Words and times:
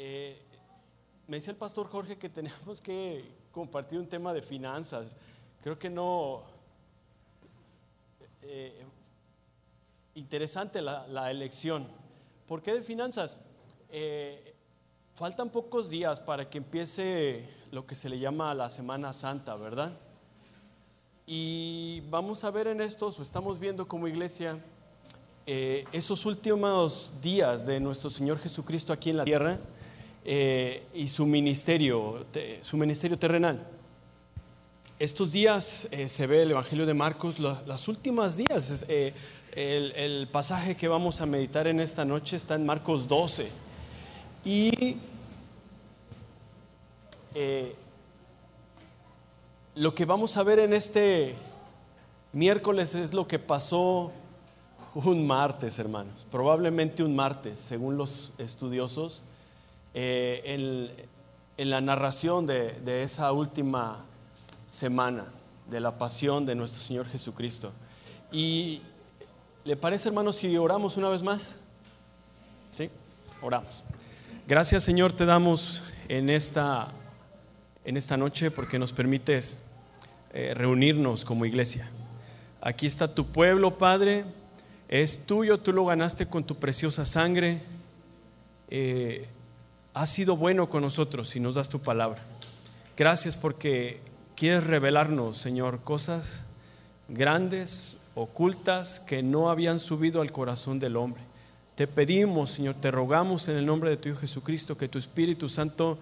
Eh, 0.00 0.40
me 1.26 1.38
decía 1.38 1.50
el 1.50 1.56
pastor 1.56 1.88
Jorge 1.88 2.16
que 2.16 2.28
teníamos 2.28 2.80
que 2.80 3.24
compartir 3.50 3.98
un 3.98 4.06
tema 4.06 4.32
de 4.32 4.40
finanzas. 4.40 5.16
Creo 5.60 5.76
que 5.76 5.90
no... 5.90 6.42
eh, 8.42 8.84
interesante 10.14 10.80
la, 10.80 11.06
la 11.08 11.32
elección. 11.32 11.88
¿Por 12.46 12.62
qué 12.62 12.74
de 12.74 12.82
finanzas? 12.82 13.36
Eh, 13.90 14.54
faltan 15.16 15.50
pocos 15.50 15.90
días 15.90 16.20
para 16.20 16.48
que 16.48 16.58
empiece 16.58 17.48
lo 17.72 17.84
que 17.84 17.96
se 17.96 18.08
le 18.08 18.20
llama 18.20 18.54
la 18.54 18.70
Semana 18.70 19.12
Santa, 19.12 19.56
¿verdad? 19.56 19.92
Y 21.26 22.02
vamos 22.08 22.44
a 22.44 22.52
ver 22.52 22.68
en 22.68 22.80
estos, 22.80 23.18
o 23.18 23.22
estamos 23.22 23.58
viendo 23.58 23.88
como 23.88 24.06
iglesia, 24.06 24.58
eh, 25.44 25.84
esos 25.90 26.24
últimos 26.24 27.12
días 27.20 27.66
de 27.66 27.80
nuestro 27.80 28.10
Señor 28.10 28.38
Jesucristo 28.38 28.92
aquí 28.92 29.10
en 29.10 29.16
la 29.16 29.24
tierra 29.24 29.58
eh, 30.30 30.82
y 30.92 31.08
su 31.08 31.24
ministerio, 31.24 32.26
te- 32.30 32.62
su 32.62 32.76
ministerio 32.76 33.18
terrenal. 33.18 33.66
Estos 34.98 35.32
días 35.32 35.88
eh, 35.90 36.06
se 36.10 36.26
ve 36.26 36.42
el 36.42 36.50
Evangelio 36.50 36.84
de 36.84 36.92
Marcos, 36.92 37.38
lo- 37.38 37.58
las 37.66 37.88
últimas 37.88 38.36
días. 38.36 38.84
eh, 38.88 39.14
el, 39.56 40.28
pasaje 40.30 40.76
que 40.76 40.86
vamos 40.86 41.22
a 41.22 41.26
meditar 41.26 41.66
en 41.66 41.80
esta 41.80 42.04
noche 42.04 42.36
está 42.36 42.54
en 42.56 42.66
Marcos 42.66 43.08
12. 43.08 43.48
Y 44.44 44.96
lo 49.74 49.94
que 49.94 50.04
vamos 50.04 50.36
a 50.36 50.42
ver 50.42 50.58
en 50.58 50.72
este 50.74 51.34
miércoles 52.32 52.94
es 52.94 53.14
lo 53.14 53.26
que 53.26 53.38
pasó 53.38 54.12
un 54.94 55.26
martes, 55.26 55.78
hermanos. 55.78 56.14
Probablemente 56.30 57.02
un 57.02 57.14
martes, 57.16 57.58
según 57.60 57.96
los 57.96 58.30
estudiosos, 58.38 59.20
eh, 60.00 60.94
en, 61.56 61.70
la 61.70 61.80
narración 61.80 62.46
de, 62.46 62.70
de 62.84 63.02
esa 63.02 63.32
última 63.32 64.04
semana 64.72 65.24
de 65.68 65.80
la 65.80 65.98
pasión 65.98 66.46
de 66.46 66.54
nuestro 66.54 66.80
Señor 66.80 67.08
Jesucristo. 67.08 67.72
Y 68.30 68.80
¿le 69.64 69.74
parece, 69.74 70.08
hermanos, 70.08 70.36
si 70.36 70.56
oramos 70.56 70.96
una 70.96 71.08
vez 71.08 71.24
más? 71.24 71.56
¿Sí? 72.70 72.90
Oramos. 73.42 73.82
Gracias, 74.46 74.84
Señor, 74.84 75.14
te 75.14 75.26
damos 75.26 75.82
en 76.08 76.30
esta, 76.30 76.92
en 77.84 77.96
esta 77.96 78.16
noche 78.16 78.52
porque 78.52 78.78
nos 78.78 78.92
permites 78.92 79.58
eh, 80.32 80.54
reunirnos 80.54 81.24
como 81.24 81.44
iglesia. 81.44 81.90
Aquí 82.60 82.86
está 82.86 83.12
tu 83.12 83.26
pueblo, 83.26 83.78
Padre. 83.78 84.24
Es 84.88 85.26
tuyo, 85.26 85.58
tú 85.58 85.72
lo 85.72 85.84
ganaste 85.86 86.26
con 86.26 86.44
tu 86.44 86.54
preciosa 86.54 87.04
sangre. 87.04 87.62
Eh, 88.70 89.26
has 89.98 90.10
sido 90.10 90.36
bueno 90.36 90.68
con 90.68 90.82
nosotros 90.82 91.34
y 91.34 91.40
nos 91.40 91.56
das 91.56 91.68
tu 91.68 91.80
palabra. 91.80 92.22
Gracias 92.96 93.36
porque 93.36 94.00
quieres 94.36 94.64
revelarnos, 94.64 95.38
Señor, 95.38 95.80
cosas 95.80 96.44
grandes, 97.08 97.96
ocultas, 98.14 99.00
que 99.00 99.24
no 99.24 99.50
habían 99.50 99.80
subido 99.80 100.20
al 100.20 100.30
corazón 100.30 100.78
del 100.78 100.96
hombre. 100.96 101.22
Te 101.74 101.88
pedimos, 101.88 102.52
Señor, 102.52 102.76
te 102.76 102.92
rogamos 102.92 103.48
en 103.48 103.56
el 103.56 103.66
nombre 103.66 103.90
de 103.90 103.96
tu 103.96 104.08
Hijo 104.08 104.20
Jesucristo 104.20 104.78
que 104.78 104.86
tu 104.86 104.98
Espíritu 104.98 105.48
Santo 105.48 105.98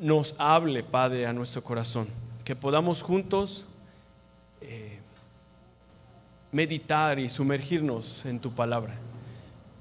nos 0.00 0.34
hable, 0.36 0.82
Padre, 0.82 1.24
a 1.28 1.32
nuestro 1.32 1.62
corazón. 1.62 2.08
Que 2.44 2.56
podamos 2.56 3.02
juntos 3.02 3.68
eh, 4.60 4.98
meditar 6.50 7.20
y 7.20 7.28
sumergirnos 7.28 8.24
en 8.24 8.40
tu 8.40 8.50
palabra. 8.50 8.94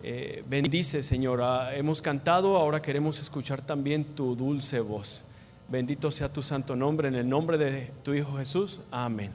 Eh, 0.03 0.43
bendice, 0.47 1.03
Señor. 1.03 1.41
Ah, 1.41 1.75
hemos 1.75 2.01
cantado, 2.01 2.57
ahora 2.57 2.81
queremos 2.81 3.19
escuchar 3.19 3.61
también 3.61 4.03
tu 4.03 4.35
dulce 4.35 4.79
voz. 4.79 5.23
Bendito 5.67 6.11
sea 6.11 6.27
tu 6.31 6.41
santo 6.41 6.75
nombre, 6.75 7.07
en 7.07 7.15
el 7.15 7.29
nombre 7.29 7.57
de 7.57 7.91
tu 8.03 8.13
Hijo 8.13 8.35
Jesús. 8.37 8.79
Amén. 8.91 9.31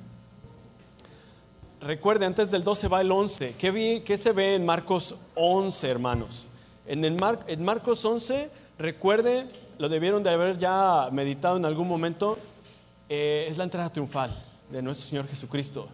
Recuerde, 1.81 2.27
antes 2.27 2.51
del 2.51 2.65
12 2.65 2.89
va 2.89 3.01
el 3.01 3.13
11. 3.13 3.55
¿Qué, 3.59 3.71
vi- 3.71 4.01
qué 4.01 4.17
se 4.17 4.33
ve 4.33 4.55
en 4.57 4.65
Marcos 4.67 5.15
11, 5.35 5.89
hermanos? 5.89 6.47
En, 6.87 7.05
el 7.05 7.15
Mar- 7.17 7.45
en 7.47 7.65
Marcos 7.65 8.05
11, 8.05 8.51
recuerde, 8.79 9.47
lo 9.79 9.89
debieron 9.89 10.23
de 10.23 10.31
haber 10.31 10.59
ya 10.59 11.09
meditado 11.13 11.57
en 11.57 11.65
algún 11.65 11.87
momento, 11.89 12.39
eh, 13.09 13.47
es 13.49 13.57
la 13.59 13.65
entrada 13.65 13.91
triunfal 13.91 14.31
de 14.71 14.83
nuestro 14.83 15.07
Señor 15.09 15.29
Jesucristo. 15.29 15.89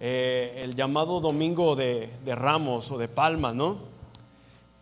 Eh, 0.00 0.60
el 0.64 0.74
llamado 0.74 1.20
domingo 1.20 1.76
de, 1.76 2.08
de 2.24 2.34
Ramos 2.34 2.90
o 2.90 2.98
de 2.98 3.08
Palmas, 3.08 3.54
¿no? 3.54 3.93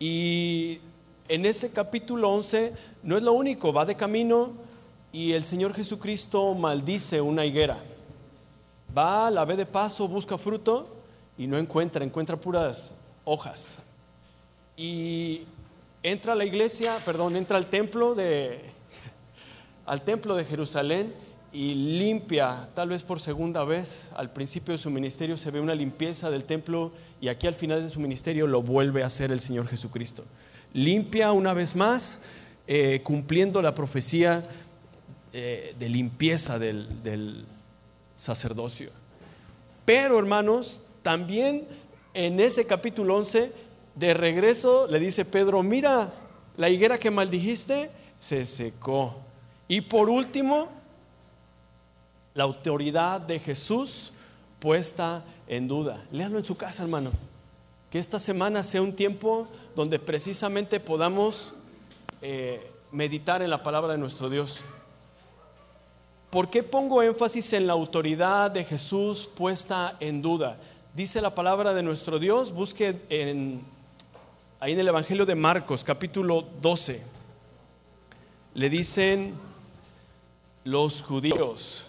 Y 0.05 0.81
en 1.29 1.45
ese 1.45 1.71
capítulo 1.71 2.29
11 2.29 2.73
no 3.03 3.15
es 3.15 3.23
lo 3.23 3.31
único, 3.31 3.71
va 3.71 3.85
de 3.85 3.95
camino 3.95 4.51
y 5.13 5.31
el 5.31 5.45
Señor 5.45 5.73
Jesucristo 5.73 6.53
maldice 6.53 7.21
una 7.21 7.45
higuera. 7.45 7.77
Va, 8.97 9.31
la 9.31 9.45
ve 9.45 9.55
de 9.55 9.65
paso, 9.65 10.05
busca 10.09 10.37
fruto 10.37 10.89
y 11.37 11.47
no 11.47 11.57
encuentra, 11.57 12.03
encuentra 12.03 12.35
puras 12.35 12.91
hojas. 13.23 13.77
Y 14.75 15.43
entra 16.01 16.33
a 16.33 16.35
la 16.35 16.43
iglesia, 16.43 16.97
perdón, 17.05 17.37
entra 17.37 17.55
al 17.55 17.67
templo 17.67 18.13
de 18.13 18.59
al 19.85 20.01
templo 20.01 20.35
de 20.35 20.43
Jerusalén 20.43 21.13
y 21.53 21.75
limpia, 21.75 22.67
tal 22.73 22.89
vez 22.89 23.03
por 23.03 23.21
segunda 23.21 23.63
vez, 23.63 24.09
al 24.17 24.31
principio 24.31 24.73
de 24.73 24.79
su 24.79 24.89
ministerio 24.89 25.37
se 25.37 25.49
ve 25.49 25.61
una 25.61 25.75
limpieza 25.75 26.29
del 26.29 26.43
templo 26.43 26.91
y 27.23 27.29
aquí 27.29 27.47
al 27.47 27.55
final 27.55 27.81
de 27.81 27.87
su 27.87 28.01
ministerio 28.01 28.47
lo 28.47 28.61
vuelve 28.61 29.01
a 29.01 29.05
hacer 29.05 29.31
el 29.31 29.39
Señor 29.39 29.69
Jesucristo. 29.69 30.25
Limpia 30.73 31.31
una 31.31 31.53
vez 31.53 31.73
más, 31.73 32.19
eh, 32.67 32.99
cumpliendo 33.01 33.61
la 33.61 33.73
profecía 33.73 34.43
eh, 35.31 35.73
de 35.79 35.87
limpieza 35.87 36.59
del, 36.59 37.01
del 37.01 37.45
sacerdocio. 38.17 38.89
Pero 39.85 40.19
hermanos, 40.19 40.81
también 41.01 41.63
en 42.13 42.41
ese 42.41 42.65
capítulo 42.65 43.15
11, 43.15 43.53
de 43.95 44.13
regreso 44.13 44.85
le 44.89 44.99
dice 44.99 45.23
Pedro, 45.23 45.63
mira, 45.63 46.11
la 46.57 46.69
higuera 46.69 46.99
que 46.99 47.09
maldijiste 47.09 47.89
se 48.19 48.45
secó. 48.45 49.15
Y 49.69 49.79
por 49.79 50.09
último, 50.09 50.67
la 52.33 52.43
autoridad 52.43 53.21
de 53.21 53.39
Jesús 53.39 54.11
puesta 54.59 55.23
en 55.47 55.67
duda. 55.67 56.03
Léalo 56.11 56.37
en 56.37 56.45
su 56.45 56.55
casa, 56.55 56.83
hermano. 56.83 57.11
Que 57.91 57.99
esta 57.99 58.19
semana 58.19 58.63
sea 58.63 58.81
un 58.81 58.93
tiempo 58.93 59.47
donde 59.75 59.99
precisamente 59.99 60.79
podamos 60.79 61.53
eh, 62.21 62.69
meditar 62.91 63.41
en 63.41 63.49
la 63.49 63.63
palabra 63.63 63.93
de 63.93 63.97
nuestro 63.97 64.29
Dios. 64.29 64.61
¿Por 66.29 66.49
qué 66.49 66.63
pongo 66.63 67.03
énfasis 67.03 67.53
en 67.53 67.67
la 67.67 67.73
autoridad 67.73 68.49
de 68.49 68.63
Jesús 68.63 69.29
puesta 69.35 69.97
en 69.99 70.21
duda? 70.21 70.57
Dice 70.95 71.21
la 71.21 71.35
palabra 71.35 71.73
de 71.73 71.83
nuestro 71.83 72.17
Dios, 72.17 72.51
busque 72.51 72.95
en, 73.09 73.61
ahí 74.59 74.73
en 74.73 74.79
el 74.79 74.87
Evangelio 74.87 75.25
de 75.25 75.35
Marcos, 75.35 75.83
capítulo 75.83 76.43
12. 76.61 77.01
Le 78.55 78.69
dicen 78.69 79.35
los 80.63 81.01
judíos, 81.01 81.87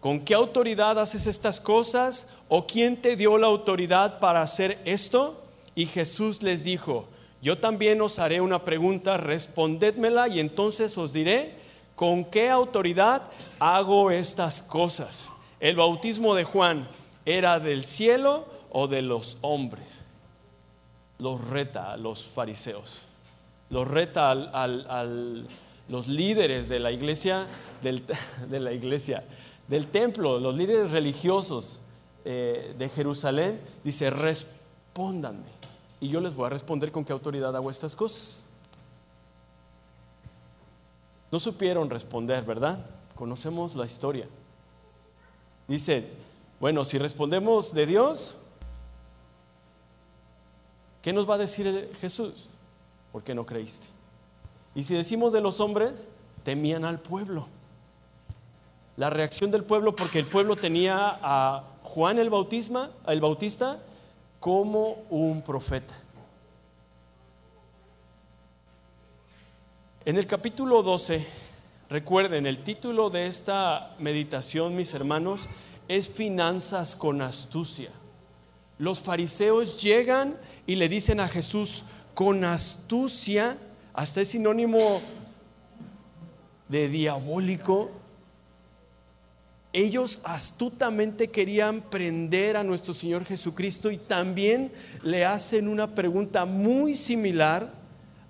¿con 0.00 0.20
qué 0.20 0.34
autoridad 0.34 0.98
haces 0.98 1.26
estas 1.26 1.60
cosas? 1.60 2.26
¿O 2.48 2.66
quién 2.66 3.00
te 3.00 3.16
dio 3.16 3.38
la 3.38 3.46
autoridad 3.46 4.18
para 4.18 4.42
hacer 4.42 4.78
esto? 4.84 5.40
Y 5.74 5.86
Jesús 5.86 6.42
les 6.42 6.64
dijo, 6.64 7.06
yo 7.42 7.58
también 7.58 8.00
os 8.02 8.18
haré 8.18 8.40
una 8.40 8.64
pregunta, 8.64 9.16
respondedmela 9.16 10.28
y 10.28 10.40
entonces 10.40 10.96
os 10.98 11.12
diré 11.12 11.54
con 11.96 12.24
qué 12.24 12.50
autoridad 12.50 13.22
hago 13.58 14.10
estas 14.10 14.62
cosas. 14.62 15.28
¿El 15.60 15.76
bautismo 15.76 16.34
de 16.34 16.44
Juan 16.44 16.88
era 17.26 17.60
del 17.60 17.84
cielo 17.84 18.46
o 18.70 18.88
de 18.88 19.02
los 19.02 19.36
hombres? 19.42 20.02
Los 21.18 21.46
reta 21.48 21.92
a 21.92 21.96
los 21.98 22.24
fariseos, 22.24 22.90
los 23.68 23.86
reta 23.86 24.30
al- 24.30 25.46
los 25.88 26.08
líderes 26.08 26.68
de 26.68 26.78
la 26.78 26.92
iglesia, 26.92 27.46
del, 27.82 28.02
de 28.48 28.60
la 28.60 28.72
iglesia, 28.72 29.24
del 29.70 29.86
templo, 29.86 30.40
los 30.40 30.56
líderes 30.56 30.90
religiosos 30.90 31.78
eh, 32.24 32.74
de 32.76 32.88
Jerusalén, 32.88 33.60
dice, 33.84 34.10
respóndanme. 34.10 35.46
Y 36.00 36.08
yo 36.08 36.20
les 36.20 36.34
voy 36.34 36.46
a 36.46 36.48
responder 36.48 36.90
con 36.90 37.04
qué 37.04 37.12
autoridad 37.12 37.54
hago 37.54 37.70
estas 37.70 37.94
cosas. 37.94 38.40
No 41.30 41.38
supieron 41.38 41.88
responder, 41.88 42.44
¿verdad? 42.44 42.84
Conocemos 43.14 43.76
la 43.76 43.86
historia. 43.86 44.26
Dice, 45.68 46.04
bueno, 46.58 46.84
si 46.84 46.98
respondemos 46.98 47.72
de 47.72 47.86
Dios, 47.86 48.34
¿qué 51.00 51.12
nos 51.12 51.30
va 51.30 51.36
a 51.36 51.38
decir 51.38 51.96
Jesús? 52.00 52.48
¿Por 53.12 53.22
qué 53.22 53.36
no 53.36 53.46
creíste? 53.46 53.86
Y 54.74 54.82
si 54.82 54.94
decimos 54.94 55.32
de 55.32 55.40
los 55.40 55.60
hombres, 55.60 56.06
temían 56.42 56.84
al 56.84 56.98
pueblo. 56.98 57.46
La 58.96 59.10
reacción 59.10 59.50
del 59.50 59.64
pueblo, 59.64 59.94
porque 59.94 60.18
el 60.18 60.26
pueblo 60.26 60.56
tenía 60.56 61.18
a 61.22 61.64
Juan 61.82 62.18
el, 62.18 62.30
el 63.06 63.20
Bautista 63.20 63.78
como 64.38 65.02
un 65.10 65.42
profeta. 65.42 65.94
En 70.04 70.16
el 70.16 70.26
capítulo 70.26 70.82
12, 70.82 71.26
recuerden, 71.90 72.46
el 72.46 72.64
título 72.64 73.10
de 73.10 73.26
esta 73.26 73.94
meditación, 73.98 74.74
mis 74.74 74.94
hermanos, 74.94 75.42
es 75.88 76.08
Finanzas 76.08 76.96
con 76.96 77.20
astucia. 77.20 77.90
Los 78.78 79.00
fariseos 79.00 79.80
llegan 79.82 80.36
y 80.66 80.76
le 80.76 80.88
dicen 80.88 81.20
a 81.20 81.28
Jesús, 81.28 81.84
con 82.14 82.44
astucia, 82.44 83.58
hasta 83.92 84.22
es 84.22 84.28
sinónimo 84.28 85.02
de 86.68 86.88
diabólico, 86.88 87.90
ellos 89.72 90.20
astutamente 90.24 91.28
querían 91.28 91.80
prender 91.80 92.56
a 92.56 92.64
nuestro 92.64 92.92
Señor 92.92 93.24
Jesucristo 93.24 93.90
y 93.90 93.98
también 93.98 94.72
le 95.02 95.24
hacen 95.24 95.68
una 95.68 95.94
pregunta 95.94 96.44
muy 96.44 96.96
similar 96.96 97.70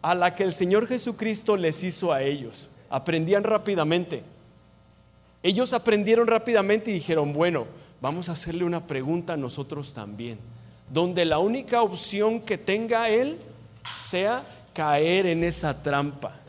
a 0.03 0.15
la 0.15 0.35
que 0.35 0.43
el 0.43 0.53
Señor 0.53 0.87
Jesucristo 0.87 1.57
les 1.57 1.83
hizo 1.83 2.13
a 2.13 2.23
ellos. 2.23 2.69
Aprendían 2.91 3.45
rápidamente. 3.45 4.23
Ellos 5.43 5.73
aprendieron 5.73 6.27
rápidamente 6.27 6.91
y 6.91 6.95
dijeron, 6.95 7.33
bueno, 7.33 7.67
vamos 8.03 8.29
a 8.29 8.33
hacerle 8.33 8.65
una 8.65 8.87
pregunta 8.87 9.33
a 9.33 9.39
nosotros 9.39 9.95
también, 9.95 10.39
donde 10.91 11.25
la 11.25 11.39
única 11.39 11.83
opción 11.83 12.41
que 12.41 12.59
tenga 12.59 13.09
Él 13.09 13.39
sea 13.99 14.43
caer 14.75 15.27
en 15.27 15.45
esa 15.45 15.83
trampa. 15.83 16.40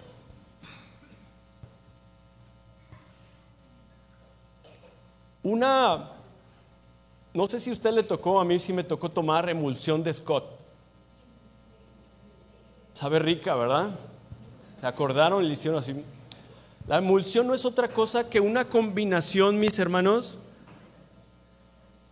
Una, 5.43 6.09
no 7.33 7.47
sé 7.47 7.59
si 7.59 7.71
usted 7.71 7.91
le 7.91 8.03
tocó, 8.03 8.39
a 8.39 8.45
mí 8.45 8.59
sí 8.59 8.73
me 8.73 8.83
tocó 8.83 9.09
tomar 9.09 9.49
emulsión 9.49 10.03
de 10.03 10.13
Scott. 10.13 10.45
Sabe 12.99 13.19
rica, 13.19 13.55
¿verdad? 13.55 13.91
¿Se 14.79 14.85
acordaron? 14.85 15.47
Le 15.47 15.53
hicieron 15.53 15.79
así. 15.79 15.95
La 16.87 16.97
emulsión 16.97 17.47
no 17.47 17.53
es 17.53 17.65
otra 17.65 17.87
cosa 17.87 18.29
que 18.29 18.39
una 18.39 18.65
combinación, 18.65 19.57
mis 19.57 19.79
hermanos, 19.79 20.37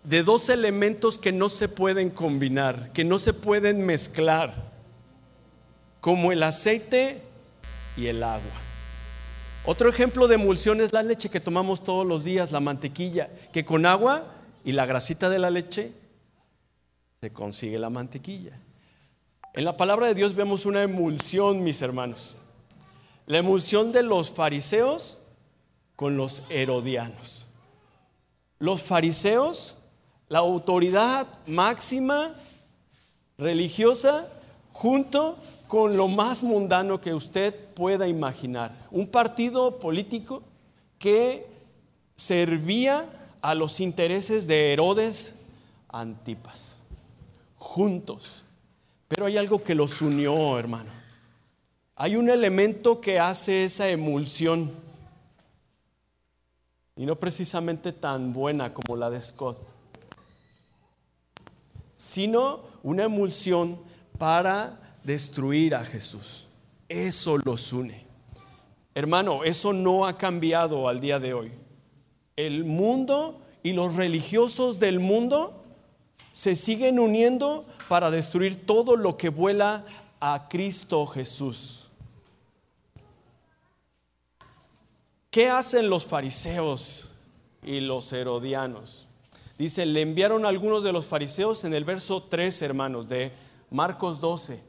de 0.04 0.24
dos 0.24 0.50
elementos 0.50 1.18
que 1.18 1.32
no 1.32 1.50
se 1.50 1.68
pueden 1.68 2.10
combinar, 2.10 2.92
que 2.94 3.04
no 3.04 3.20
se 3.20 3.34
pueden 3.34 3.86
mezclar, 3.86 4.56
como 6.02 6.32
el 6.32 6.42
aceite 6.42 7.22
y 7.98 8.08
el 8.08 8.24
agua. 8.24 8.69
Otro 9.72 9.88
ejemplo 9.88 10.28
de 10.28 10.34
emulsión 10.34 10.82
es 10.82 10.94
la 10.94 11.04
leche 11.04 11.30
que 11.30 11.40
tomamos 11.40 11.84
todos 11.84 12.04
los 12.04 12.24
días, 12.24 12.52
la 12.52 12.60
mantequilla, 12.60 13.30
que 13.54 13.64
con 13.64 13.86
agua 13.86 14.24
y 14.66 14.72
la 14.72 14.88
grasita 14.88 15.30
de 15.30 15.38
la 15.38 15.52
leche 15.52 15.94
se 17.22 17.32
consigue 17.32 17.78
la 17.78 17.92
mantequilla. 17.92 18.60
En 19.54 19.66
la 19.66 19.78
palabra 19.78 20.08
de 20.08 20.16
Dios 20.16 20.34
vemos 20.34 20.66
una 20.66 20.82
emulsión, 20.82 21.64
mis 21.64 21.84
hermanos. 21.84 22.36
La 23.28 23.38
emulsión 23.38 23.92
de 23.92 24.02
los 24.02 24.32
fariseos 24.32 25.20
con 25.96 26.18
los 26.18 26.42
herodianos. 26.50 27.46
Los 28.58 28.82
fariseos, 28.82 29.76
la 30.30 30.40
autoridad 30.40 31.28
máxima 31.46 32.34
religiosa, 33.38 34.30
junto 34.74 35.38
con 35.70 35.96
lo 35.96 36.08
más 36.08 36.42
mundano 36.42 37.00
que 37.00 37.14
usted 37.14 37.54
pueda 37.76 38.08
imaginar. 38.08 38.88
Un 38.90 39.06
partido 39.06 39.78
político 39.78 40.42
que 40.98 41.46
servía 42.16 43.06
a 43.40 43.54
los 43.54 43.80
intereses 43.80 44.48
de 44.48 44.74
Herodes 44.74 45.36
Antipas, 45.88 46.76
juntos. 47.60 48.44
Pero 49.08 49.28
hay 49.28 49.38
algo 49.38 49.64
que 49.64 49.76
los 49.76 50.02
unió, 50.02 50.58
hermano. 50.58 50.90
Hay 51.98 52.16
un 52.16 52.32
elemento 52.32 53.00
que 53.00 53.20
hace 53.20 53.66
esa 53.66 53.88
emulsión. 53.90 54.72
Y 56.96 57.06
no 57.06 57.16
precisamente 57.16 57.94
tan 57.94 58.34
buena 58.34 58.74
como 58.74 58.96
la 58.96 59.12
de 59.12 59.22
Scott. 59.22 59.60
Sino 61.96 62.62
una 62.82 63.04
emulsión 63.04 63.78
para 64.18 64.89
destruir 65.10 65.74
a 65.74 65.84
Jesús. 65.84 66.48
Eso 66.88 67.40
los 67.40 67.74
une. 67.74 68.06
Hermano, 68.94 69.44
eso 69.44 69.74
no 69.74 70.06
ha 70.06 70.20
cambiado 70.20 70.88
al 70.88 71.00
día 71.00 71.20
de 71.20 71.34
hoy. 71.34 71.52
El 72.36 72.64
mundo 72.64 73.42
y 73.64 73.74
los 73.74 73.96
religiosos 73.96 74.78
del 74.78 75.00
mundo 75.00 75.64
se 76.34 76.56
siguen 76.56 77.00
uniendo 77.00 77.66
para 77.88 78.12
destruir 78.12 78.68
todo 78.68 78.96
lo 78.96 79.18
que 79.18 79.30
vuela 79.30 79.84
a 80.20 80.48
Cristo 80.48 81.08
Jesús. 81.08 81.90
¿Qué 85.32 85.50
hacen 85.50 85.90
los 85.90 86.06
fariseos 86.06 87.10
y 87.64 87.80
los 87.80 88.14
herodianos? 88.14 89.08
Dice, 89.58 89.88
le 89.88 90.02
enviaron 90.02 90.46
algunos 90.46 90.84
de 90.84 90.92
los 90.92 91.08
fariseos 91.08 91.64
en 91.64 91.74
el 91.74 91.84
verso 91.84 92.22
3, 92.22 92.62
hermanos, 92.62 93.10
de 93.10 93.32
Marcos 93.72 94.22
12. 94.22 94.69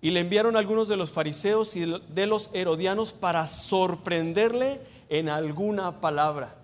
Y 0.00 0.10
le 0.10 0.20
enviaron 0.20 0.56
algunos 0.56 0.88
de 0.88 0.96
los 0.96 1.10
fariseos 1.10 1.74
y 1.76 1.84
de 1.84 2.26
los 2.26 2.50
herodianos 2.52 3.12
para 3.12 3.46
sorprenderle 3.46 4.80
en 5.08 5.28
alguna 5.28 6.00
palabra. 6.00 6.56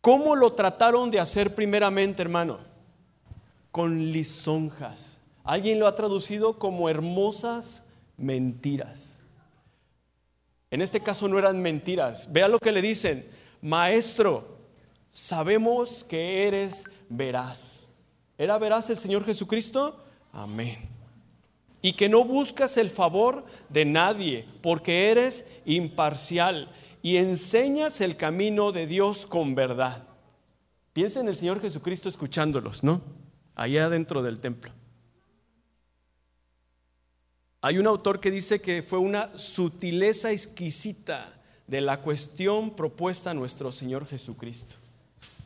¿Cómo 0.00 0.36
lo 0.36 0.52
trataron 0.52 1.10
de 1.10 1.20
hacer 1.20 1.54
primeramente, 1.54 2.22
hermano? 2.22 2.58
Con 3.70 4.12
lisonjas. 4.12 5.18
Alguien 5.44 5.78
lo 5.78 5.86
ha 5.86 5.94
traducido 5.94 6.58
como 6.58 6.88
hermosas 6.88 7.82
mentiras. 8.16 9.18
En 10.70 10.82
este 10.82 11.00
caso 11.00 11.28
no 11.28 11.38
eran 11.38 11.60
mentiras. 11.60 12.30
Vea 12.30 12.48
lo 12.48 12.58
que 12.58 12.72
le 12.72 12.82
dicen. 12.82 13.26
Maestro, 13.62 14.58
sabemos 15.10 16.04
que 16.04 16.46
eres 16.46 16.84
veraz. 17.08 17.86
¿Era 18.36 18.58
veraz 18.58 18.90
el 18.90 18.98
Señor 18.98 19.24
Jesucristo? 19.24 20.04
Amén. 20.32 20.97
Y 21.80 21.92
que 21.92 22.08
no 22.08 22.24
buscas 22.24 22.76
el 22.76 22.90
favor 22.90 23.44
de 23.68 23.84
nadie, 23.84 24.46
porque 24.62 25.10
eres 25.10 25.46
imparcial 25.64 26.70
y 27.02 27.16
enseñas 27.16 28.00
el 28.00 28.16
camino 28.16 28.72
de 28.72 28.86
Dios 28.86 29.26
con 29.26 29.54
verdad. 29.54 30.06
Piensa 30.92 31.20
en 31.20 31.28
el 31.28 31.36
Señor 31.36 31.60
Jesucristo 31.60 32.08
escuchándolos, 32.08 32.82
¿no? 32.82 33.00
Allá 33.54 33.88
dentro 33.88 34.22
del 34.22 34.40
templo. 34.40 34.72
Hay 37.60 37.78
un 37.78 37.86
autor 37.86 38.20
que 38.20 38.30
dice 38.30 38.60
que 38.60 38.82
fue 38.82 38.98
una 38.98 39.36
sutileza 39.36 40.30
exquisita 40.30 41.34
de 41.66 41.80
la 41.80 42.00
cuestión 42.00 42.74
propuesta 42.74 43.30
a 43.30 43.34
nuestro 43.34 43.72
Señor 43.72 44.06
Jesucristo. 44.06 44.76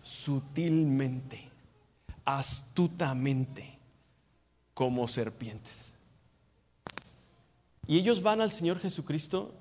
Sutilmente, 0.02 1.48
astutamente, 2.24 3.78
como 4.74 5.08
serpientes. 5.08 5.91
Y 7.86 7.98
ellos 7.98 8.22
van 8.22 8.40
al 8.40 8.52
Señor 8.52 8.78
Jesucristo 8.78 9.54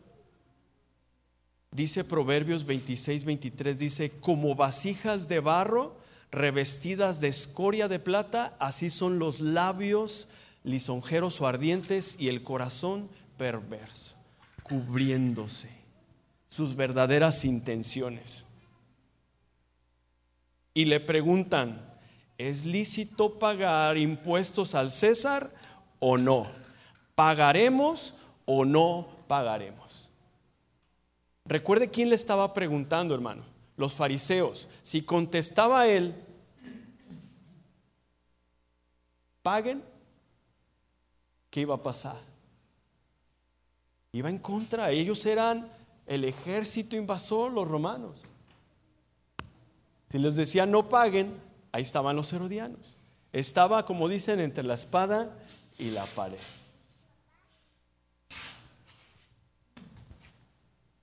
Dice 1.73 2.03
Proverbios 2.03 2.65
26, 2.65 3.23
23, 3.23 3.77
dice, 3.77 4.11
como 4.19 4.55
vasijas 4.55 5.29
de 5.29 5.39
barro 5.39 5.95
revestidas 6.29 7.21
de 7.21 7.29
escoria 7.29 7.87
de 7.87 7.97
plata, 7.97 8.57
así 8.59 8.89
son 8.89 9.19
los 9.19 9.39
labios 9.39 10.27
lisonjeros 10.65 11.39
o 11.39 11.47
ardientes 11.47 12.17
y 12.19 12.27
el 12.27 12.43
corazón 12.43 13.09
perverso, 13.37 14.15
cubriéndose 14.63 15.69
sus 16.49 16.75
verdaderas 16.75 17.45
intenciones. 17.45 18.45
Y 20.73 20.85
le 20.85 20.99
preguntan, 20.99 21.89
¿es 22.37 22.65
lícito 22.65 23.39
pagar 23.39 23.97
impuestos 23.97 24.75
al 24.75 24.91
César 24.91 25.53
o 25.99 26.17
no? 26.17 26.61
¿Pagaremos 27.21 28.15
o 28.47 28.65
no 28.65 29.07
pagaremos? 29.27 30.09
Recuerde 31.45 31.91
quién 31.91 32.09
le 32.09 32.15
estaba 32.15 32.51
preguntando, 32.51 33.13
hermano. 33.13 33.43
Los 33.77 33.93
fariseos. 33.93 34.67
Si 34.81 35.03
contestaba 35.03 35.87
él, 35.87 36.15
paguen, 39.43 39.83
¿qué 41.51 41.61
iba 41.61 41.75
a 41.75 41.83
pasar? 41.83 42.17
Iba 44.13 44.31
en 44.31 44.39
contra. 44.39 44.89
Ellos 44.89 45.23
eran 45.27 45.69
el 46.07 46.23
ejército 46.23 46.95
invasor, 46.95 47.51
los 47.51 47.67
romanos. 47.67 48.19
Si 50.09 50.17
les 50.17 50.35
decía 50.35 50.65
no 50.65 50.89
paguen, 50.89 51.39
ahí 51.71 51.83
estaban 51.83 52.15
los 52.15 52.33
herodianos. 52.33 52.97
Estaba, 53.31 53.85
como 53.85 54.09
dicen, 54.09 54.39
entre 54.39 54.63
la 54.63 54.73
espada 54.73 55.37
y 55.77 55.91
la 55.91 56.07
pared. 56.07 56.39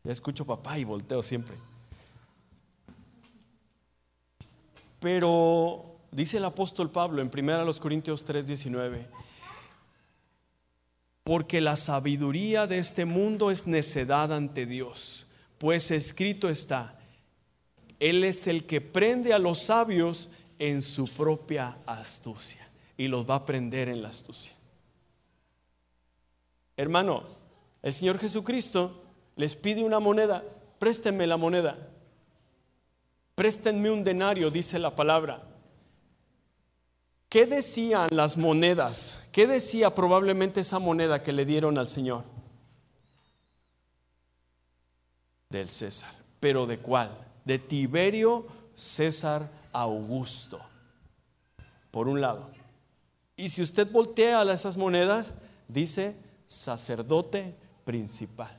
Ya 0.05 0.12
escucho 0.12 0.45
papá 0.47 0.78
y 0.78 0.85
volteo 0.85 1.23
siempre. 1.23 1.57
Pero 5.00 5.99
dice 6.11 6.38
el 6.38 6.45
apóstol 6.45 6.90
Pablo 6.90 7.23
en 7.23 7.31
1 7.31 7.81
Corintios 7.81 8.25
3:19, 8.25 9.07
porque 11.23 11.61
la 11.61 11.76
sabiduría 11.76 12.67
de 12.67 12.78
este 12.78 13.05
mundo 13.05 13.50
es 13.50 13.67
necedad 13.67 14.33
ante 14.33 14.67
Dios, 14.67 15.26
pues 15.59 15.90
escrito 15.90 16.49
está, 16.49 16.99
Él 18.00 18.25
es 18.25 18.47
el 18.47 18.64
que 18.64 18.81
prende 18.81 19.33
a 19.33 19.38
los 19.38 19.62
sabios 19.64 20.31
en 20.59 20.83
su 20.83 21.09
propia 21.09 21.78
astucia 21.87 22.69
y 22.97 23.09
los 23.09 23.28
va 23.28 23.37
a 23.37 23.47
prender 23.47 23.88
en 23.88 24.02
la 24.02 24.09
astucia. 24.09 24.52
Hermano, 26.76 27.25
el 27.83 27.93
Señor 27.93 28.19
Jesucristo 28.19 29.02
les 29.38 29.54
pide 29.54 29.85
una 29.85 30.00
moneda, 30.00 30.42
préstenme 30.80 31.25
la 31.26 31.37
moneda, 31.37 31.78
préstenme 33.37 33.88
un 33.88 34.02
denario, 34.02 34.50
dice 34.50 34.80
la 34.80 34.95
palabra. 34.97 35.42
¿Qué 37.28 37.47
decían 37.47 38.09
las 38.11 38.37
monedas? 38.37 39.23
¿Qué 39.30 39.47
decía 39.47 39.95
probablemente 39.95 40.61
esa 40.61 40.80
moneda 40.80 41.23
que 41.23 41.33
le 41.33 41.45
dieron 41.45 41.78
al 41.78 41.87
Señor? 41.87 42.25
Del 45.50 45.68
César. 45.68 46.12
¿Pero 46.40 46.66
de 46.66 46.78
cuál? 46.78 47.11
De 47.45 47.61
Tiberio 47.61 48.45
César 48.75 49.49
Augusto. 49.73 50.59
Por 51.92 52.09
un 52.09 52.21
lado. 52.21 52.50
Y 53.37 53.50
si 53.50 53.62
usted 53.62 53.88
voltea 53.88 54.40
a 54.40 54.52
esas 54.52 54.76
monedas, 54.76 55.33
dice 55.68 56.16
sacerdote 56.49 57.54
principal. 57.85 58.58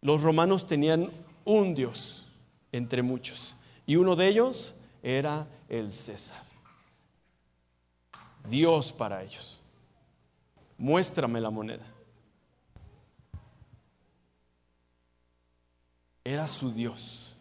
Los 0.00 0.22
romanos 0.22 0.66
tenían 0.66 1.10
un 1.44 1.74
Dios 1.74 2.26
entre 2.72 3.02
muchos. 3.02 3.56
Y 3.86 3.96
uno 3.96 4.16
de 4.16 4.28
ellos 4.28 4.74
era 5.02 5.46
el 5.68 5.92
César. 5.92 6.42
Dios 8.48 8.92
para 8.92 9.22
ellos. 9.22 9.60
Muéstrame 10.76 11.40
la 11.40 11.50
moneda. 11.50 11.86
Era 16.24 16.46
su 16.46 16.70
Dios. 16.72 17.36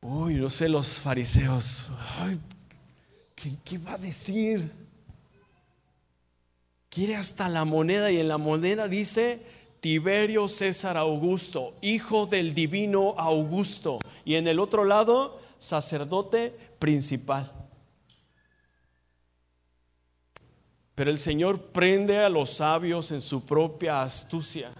Uy, 0.00 0.34
no 0.34 0.48
sé, 0.48 0.68
los 0.68 0.98
fariseos. 0.98 1.90
Ay, 2.18 2.40
¿qué, 3.34 3.56
¿Qué 3.64 3.78
va 3.78 3.94
a 3.94 3.98
decir? 3.98 4.70
Quiere 6.88 7.16
hasta 7.16 7.48
la 7.48 7.64
moneda 7.64 8.10
y 8.10 8.20
en 8.20 8.28
la 8.28 8.38
moneda 8.38 8.86
dice 8.86 9.42
Tiberio 9.84 10.48
César 10.48 10.96
Augusto, 10.96 11.74
hijo 11.82 12.24
del 12.24 12.54
divino 12.54 13.14
Augusto. 13.18 13.98
Y 14.24 14.36
en 14.36 14.48
el 14.48 14.58
otro 14.58 14.82
lado, 14.82 15.38
sacerdote 15.58 16.56
principal. 16.78 17.52
Pero 20.94 21.10
el 21.10 21.18
Señor 21.18 21.60
prende 21.66 22.18
a 22.20 22.30
los 22.30 22.48
sabios 22.48 23.10
en 23.10 23.20
su 23.20 23.44
propia 23.44 24.00
astucia. 24.00 24.72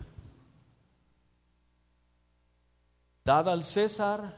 Dad 3.26 3.50
al 3.50 3.62
César 3.62 4.34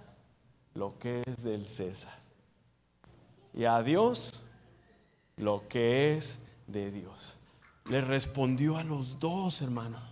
lo 0.75 0.99
que 0.99 1.23
es 1.25 1.45
del 1.45 1.67
César. 1.67 2.19
Y 3.55 3.67
a 3.67 3.81
Dios 3.85 4.45
lo 5.37 5.69
que 5.69 6.17
es 6.17 6.41
de 6.67 6.91
Dios. 6.91 7.37
Le 7.89 8.01
respondió 8.01 8.79
a 8.79 8.83
los 8.83 9.21
dos, 9.21 9.63
hermano. 9.63 10.06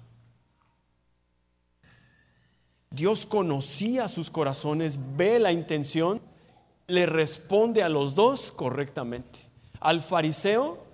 Dios 2.95 3.27
conocía 3.27 4.09
sus 4.09 4.31
corazones, 4.31 4.99
ve 5.17 5.39
la 5.39 5.53
intención, 5.53 6.21
le 6.87 7.07
responde 7.07 7.83
a 7.83 7.89
los 7.89 8.15
dos 8.15 8.53
correctamente. 8.53 9.41
Al 9.81 10.01
fariseo 10.01 10.85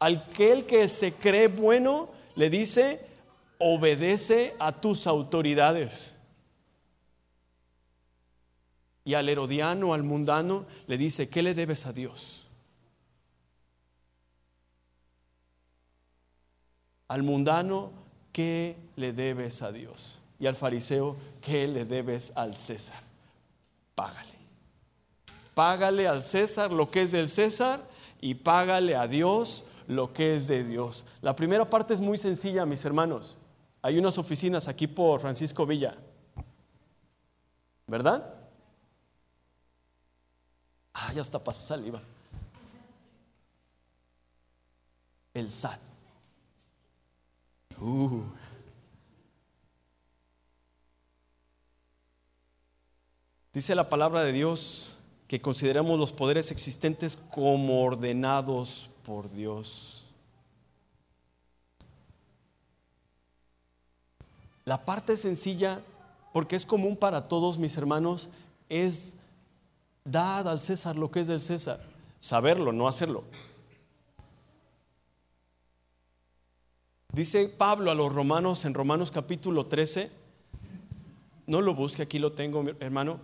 Aquel 0.00 0.64
que 0.66 0.88
se 0.88 1.14
cree 1.14 1.48
bueno 1.48 2.08
le 2.36 2.50
dice, 2.50 3.04
obedece 3.58 4.54
a 4.60 4.80
tus 4.80 5.06
autoridades. 5.06 6.16
Y 9.04 9.14
al 9.14 9.28
herodiano, 9.28 9.94
al 9.94 10.04
mundano, 10.04 10.66
le 10.86 10.98
dice, 10.98 11.28
¿qué 11.28 11.42
le 11.42 11.54
debes 11.54 11.86
a 11.86 11.92
Dios? 11.92 12.46
Al 17.08 17.22
mundano, 17.22 17.90
¿qué 18.32 18.76
le 18.96 19.12
debes 19.12 19.62
a 19.62 19.72
Dios? 19.72 20.17
Y 20.38 20.46
al 20.46 20.56
fariseo, 20.56 21.16
¿qué 21.40 21.66
le 21.66 21.84
debes 21.84 22.32
al 22.34 22.56
César? 22.56 23.02
Págale. 23.94 24.38
Págale 25.54 26.06
al 26.06 26.22
César 26.22 26.72
lo 26.72 26.90
que 26.90 27.02
es 27.02 27.12
del 27.12 27.28
César 27.28 27.80
y 28.20 28.34
págale 28.34 28.94
a 28.94 29.08
Dios 29.08 29.64
lo 29.88 30.12
que 30.12 30.36
es 30.36 30.46
de 30.46 30.62
Dios. 30.62 31.04
La 31.22 31.34
primera 31.34 31.68
parte 31.68 31.94
es 31.94 32.00
muy 32.00 32.18
sencilla, 32.18 32.64
mis 32.64 32.84
hermanos. 32.84 33.36
Hay 33.82 33.98
unas 33.98 34.18
oficinas 34.18 34.68
aquí 34.68 34.86
por 34.86 35.20
Francisco 35.20 35.66
Villa. 35.66 35.96
¿Verdad? 37.86 38.34
Ah, 40.92 41.12
ya 41.12 41.22
está 41.22 41.42
pasa 41.42 41.66
saliva. 41.66 42.00
El 45.32 45.50
SAT. 45.50 45.80
Uh. 47.80 48.22
Dice 53.52 53.74
la 53.74 53.88
palabra 53.88 54.22
de 54.22 54.32
Dios 54.32 54.98
que 55.26 55.40
consideramos 55.40 55.98
los 55.98 56.12
poderes 56.12 56.50
existentes 56.50 57.16
como 57.30 57.82
ordenados 57.82 58.88
por 59.04 59.30
Dios. 59.30 60.04
La 64.64 64.84
parte 64.84 65.16
sencilla, 65.16 65.80
porque 66.32 66.56
es 66.56 66.66
común 66.66 66.96
para 66.96 67.26
todos 67.28 67.58
mis 67.58 67.76
hermanos, 67.76 68.28
es 68.68 69.16
dar 70.04 70.46
al 70.46 70.60
César 70.60 70.96
lo 70.96 71.10
que 71.10 71.20
es 71.20 71.26
del 71.26 71.40
César. 71.40 71.80
Saberlo, 72.20 72.72
no 72.72 72.86
hacerlo. 72.86 73.24
Dice 77.12 77.48
Pablo 77.48 77.90
a 77.90 77.94
los 77.94 78.12
romanos 78.12 78.64
en 78.66 78.74
Romanos 78.74 79.10
capítulo 79.10 79.66
13, 79.66 80.10
no 81.46 81.62
lo 81.62 81.74
busque, 81.74 82.02
aquí 82.02 82.18
lo 82.18 82.32
tengo, 82.32 82.62
hermano. 82.80 83.20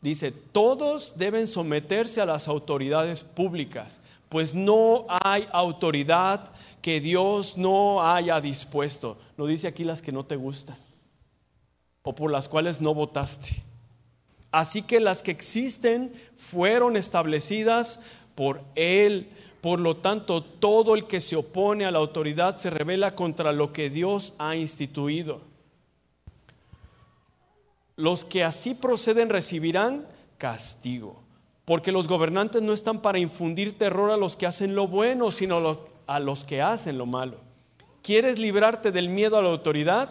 Dice, 0.00 0.30
todos 0.30 1.14
deben 1.16 1.46
someterse 1.46 2.20
a 2.20 2.26
las 2.26 2.48
autoridades 2.48 3.22
públicas, 3.22 4.00
pues 4.28 4.54
no 4.54 5.06
hay 5.08 5.48
autoridad 5.52 6.50
que 6.82 7.00
Dios 7.00 7.56
no 7.56 8.06
haya 8.06 8.40
dispuesto. 8.40 9.16
No 9.36 9.46
dice 9.46 9.66
aquí 9.66 9.84
las 9.84 10.02
que 10.02 10.12
no 10.12 10.24
te 10.24 10.36
gustan 10.36 10.76
o 12.06 12.14
por 12.14 12.30
las 12.30 12.48
cuales 12.48 12.80
no 12.80 12.94
votaste. 12.94 13.64
Así 14.52 14.82
que 14.82 15.00
las 15.00 15.22
que 15.24 15.32
existen 15.32 16.12
fueron 16.36 16.96
establecidas 16.96 17.98
por 18.36 18.62
Él. 18.76 19.28
Por 19.60 19.80
lo 19.80 19.96
tanto, 19.96 20.42
todo 20.42 20.94
el 20.94 21.08
que 21.08 21.20
se 21.20 21.34
opone 21.34 21.84
a 21.84 21.90
la 21.90 21.98
autoridad 21.98 22.56
se 22.56 22.70
revela 22.70 23.16
contra 23.16 23.52
lo 23.52 23.72
que 23.72 23.90
Dios 23.90 24.34
ha 24.38 24.54
instituido. 24.54 25.40
Los 27.96 28.24
que 28.24 28.44
así 28.44 28.74
proceden 28.74 29.30
recibirán 29.30 30.06
castigo. 30.38 31.22
Porque 31.64 31.90
los 31.90 32.06
gobernantes 32.06 32.62
no 32.62 32.72
están 32.72 33.02
para 33.02 33.18
infundir 33.18 33.76
terror 33.76 34.10
a 34.10 34.16
los 34.16 34.36
que 34.36 34.46
hacen 34.46 34.74
lo 34.74 34.86
bueno, 34.86 35.30
sino 35.30 35.78
a 36.06 36.20
los 36.20 36.44
que 36.44 36.62
hacen 36.62 36.98
lo 36.98 37.06
malo. 37.06 37.38
¿Quieres 38.02 38.38
librarte 38.38 38.92
del 38.92 39.08
miedo 39.08 39.36
a 39.36 39.42
la 39.42 39.50
autoridad? 39.50 40.10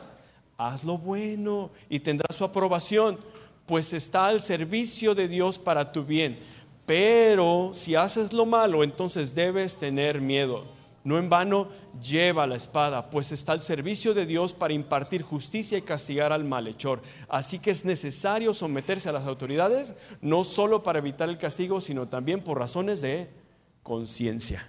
Haz 0.58 0.84
lo 0.84 0.98
bueno 0.98 1.70
y 1.88 2.00
tendrás 2.00 2.36
su 2.36 2.44
aprobación, 2.44 3.18
pues 3.66 3.94
está 3.94 4.28
al 4.28 4.42
servicio 4.42 5.16
de 5.16 5.28
Dios 5.28 5.60
para 5.60 5.92
tu 5.94 6.04
bien. 6.04 6.40
Pero 6.86 7.72
si 7.74 7.96
haces 7.96 8.34
lo 8.34 8.46
malo, 8.46 8.84
entonces 8.84 9.34
debes 9.34 9.78
tener 9.78 10.20
miedo 10.20 10.75
no 11.06 11.20
en 11.20 11.30
vano 11.30 11.70
lleva 12.02 12.48
la 12.48 12.56
espada, 12.56 13.12
pues 13.12 13.32
está 13.32 13.52
al 13.52 13.62
servicio 13.62 14.16
de 14.16 14.26
Dios 14.26 14.56
para 14.56 14.74
impartir 14.74 15.22
justicia 15.22 15.78
y 15.78 15.84
castigar 15.84 16.34
al 16.34 16.44
malhechor. 16.44 17.02
Así 17.30 17.60
que 17.60 17.70
es 17.70 17.86
necesario 17.86 18.56
someterse 18.56 19.08
a 19.08 19.12
las 19.12 19.26
autoridades, 19.26 19.94
no 20.20 20.44
solo 20.44 20.82
para 20.82 20.98
evitar 20.98 21.30
el 21.30 21.38
castigo, 21.38 21.80
sino 21.80 22.08
también 22.08 22.44
por 22.44 22.58
razones 22.58 23.02
de 23.02 23.30
conciencia. 23.84 24.68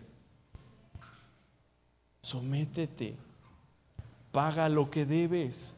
Sométete, 2.21 3.16
paga 4.31 4.69
lo 4.69 4.90
que 4.90 5.07
debes. 5.07 5.73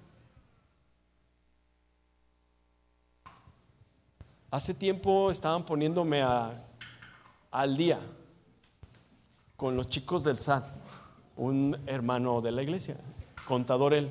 Hace 4.50 4.74
tiempo 4.74 5.30
estaban 5.30 5.64
poniéndome 5.64 6.20
al 7.52 7.76
día 7.76 8.00
con 9.58 9.76
los 9.76 9.88
chicos 9.88 10.22
del 10.22 10.38
SAT, 10.38 10.64
un 11.36 11.76
hermano 11.86 12.40
de 12.40 12.52
la 12.52 12.62
iglesia, 12.62 12.96
contador 13.44 13.92
él. 13.92 14.08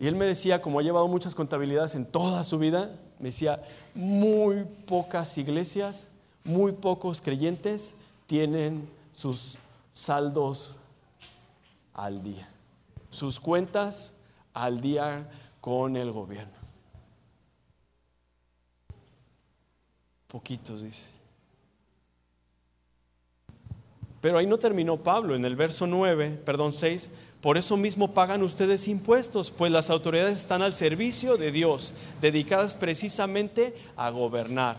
Y 0.00 0.08
él 0.08 0.16
me 0.16 0.24
decía, 0.24 0.60
como 0.60 0.80
ha 0.80 0.82
llevado 0.82 1.06
muchas 1.06 1.32
contabilidades 1.32 1.94
en 1.94 2.04
toda 2.04 2.42
su 2.42 2.58
vida, 2.58 2.90
me 3.20 3.26
decía, 3.28 3.62
muy 3.94 4.64
pocas 4.64 5.38
iglesias, 5.38 6.08
muy 6.42 6.72
pocos 6.72 7.20
creyentes 7.20 7.94
tienen 8.26 8.90
sus 9.12 9.58
saldos 9.92 10.74
al 11.92 12.20
día. 12.24 12.48
Sus 13.10 13.38
cuentas 13.38 14.12
al 14.54 14.80
día 14.80 15.30
con 15.60 15.96
el 15.96 16.10
gobierno. 16.10 16.52
Poquitos, 20.26 20.82
dice. 20.82 21.13
Pero 24.24 24.38
ahí 24.38 24.46
no 24.46 24.56
terminó 24.56 24.96
Pablo, 24.96 25.34
en 25.34 25.44
el 25.44 25.54
verso 25.54 25.86
9, 25.86 26.40
perdón, 26.46 26.72
6, 26.72 27.10
por 27.42 27.58
eso 27.58 27.76
mismo 27.76 28.14
pagan 28.14 28.42
ustedes 28.42 28.88
impuestos, 28.88 29.50
pues 29.50 29.70
las 29.70 29.90
autoridades 29.90 30.38
están 30.38 30.62
al 30.62 30.72
servicio 30.72 31.36
de 31.36 31.52
Dios, 31.52 31.92
dedicadas 32.22 32.72
precisamente 32.72 33.74
a 33.96 34.08
gobernar. 34.08 34.78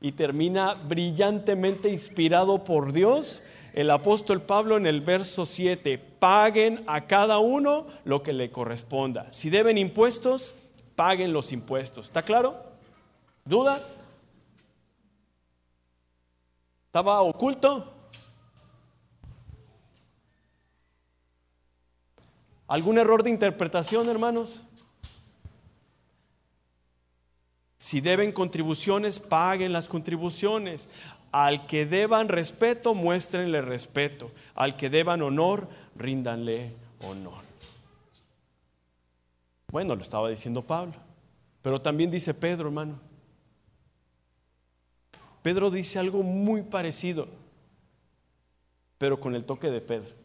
Y 0.00 0.12
termina 0.12 0.72
brillantemente 0.72 1.90
inspirado 1.90 2.64
por 2.64 2.94
Dios 2.94 3.42
el 3.74 3.90
apóstol 3.90 4.40
Pablo 4.40 4.78
en 4.78 4.86
el 4.86 5.02
verso 5.02 5.44
7, 5.44 5.98
paguen 6.18 6.82
a 6.86 7.02
cada 7.02 7.40
uno 7.40 7.88
lo 8.06 8.22
que 8.22 8.32
le 8.32 8.50
corresponda. 8.50 9.30
Si 9.32 9.50
deben 9.50 9.76
impuestos, 9.76 10.54
paguen 10.96 11.34
los 11.34 11.52
impuestos. 11.52 12.06
¿Está 12.06 12.22
claro? 12.22 12.56
¿Dudas? 13.44 13.98
¿Estaba 16.86 17.20
oculto? 17.20 17.98
¿Algún 22.72 22.96
error 22.96 23.22
de 23.22 23.28
interpretación, 23.28 24.08
hermanos? 24.08 24.62
Si 27.76 28.00
deben 28.00 28.32
contribuciones, 28.32 29.20
paguen 29.20 29.74
las 29.74 29.88
contribuciones. 29.88 30.88
Al 31.32 31.66
que 31.66 31.84
deban 31.84 32.30
respeto, 32.30 32.94
muéstrenle 32.94 33.60
respeto. 33.60 34.30
Al 34.54 34.74
que 34.74 34.88
deban 34.88 35.20
honor, 35.20 35.68
ríndanle 35.96 36.72
honor. 37.02 37.42
Bueno, 39.70 39.94
lo 39.94 40.00
estaba 40.00 40.30
diciendo 40.30 40.62
Pablo, 40.62 40.94
pero 41.60 41.78
también 41.82 42.10
dice 42.10 42.32
Pedro, 42.32 42.68
hermano. 42.68 42.98
Pedro 45.42 45.70
dice 45.70 45.98
algo 45.98 46.22
muy 46.22 46.62
parecido, 46.62 47.28
pero 48.96 49.20
con 49.20 49.34
el 49.34 49.44
toque 49.44 49.70
de 49.70 49.82
Pedro 49.82 50.21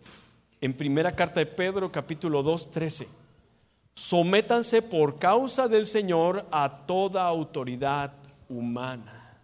en 0.61 0.75
primera 0.75 1.15
carta 1.15 1.39
de 1.39 1.45
Pedro 1.45 1.91
capítulo 1.91 2.41
2, 2.43 2.71
13. 2.71 3.07
Sométanse 3.93 4.81
por 4.81 5.17
causa 5.17 5.67
del 5.67 5.85
Señor 5.85 6.45
a 6.51 6.85
toda 6.85 7.25
autoridad 7.25 8.13
humana. 8.47 9.39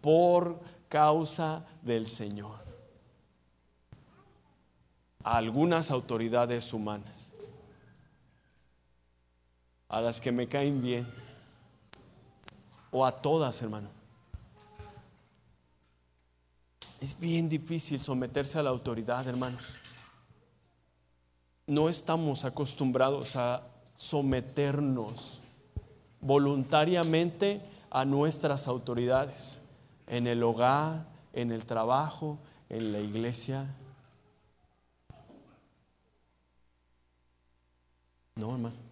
Por 0.00 0.60
causa 0.88 1.64
del 1.82 2.08
Señor. 2.08 2.58
A 5.22 5.36
algunas 5.38 5.90
autoridades 5.90 6.72
humanas. 6.72 7.32
A 9.88 10.00
las 10.00 10.20
que 10.20 10.32
me 10.32 10.48
caen 10.48 10.82
bien. 10.82 11.06
O 12.90 13.06
a 13.06 13.12
todas, 13.22 13.62
hermano. 13.62 13.93
Es 17.04 17.20
bien 17.20 17.50
difícil 17.50 18.00
someterse 18.00 18.58
a 18.58 18.62
la 18.62 18.70
autoridad, 18.70 19.28
hermanos. 19.28 19.62
No 21.66 21.90
estamos 21.90 22.46
acostumbrados 22.46 23.36
a 23.36 23.62
someternos 23.98 25.38
voluntariamente 26.22 27.60
a 27.90 28.06
nuestras 28.06 28.66
autoridades 28.68 29.60
en 30.06 30.26
el 30.26 30.42
hogar, 30.42 31.04
en 31.34 31.52
el 31.52 31.66
trabajo, 31.66 32.38
en 32.70 32.90
la 32.90 33.00
iglesia. 33.00 33.66
No, 38.36 38.52
hermano 38.52 38.83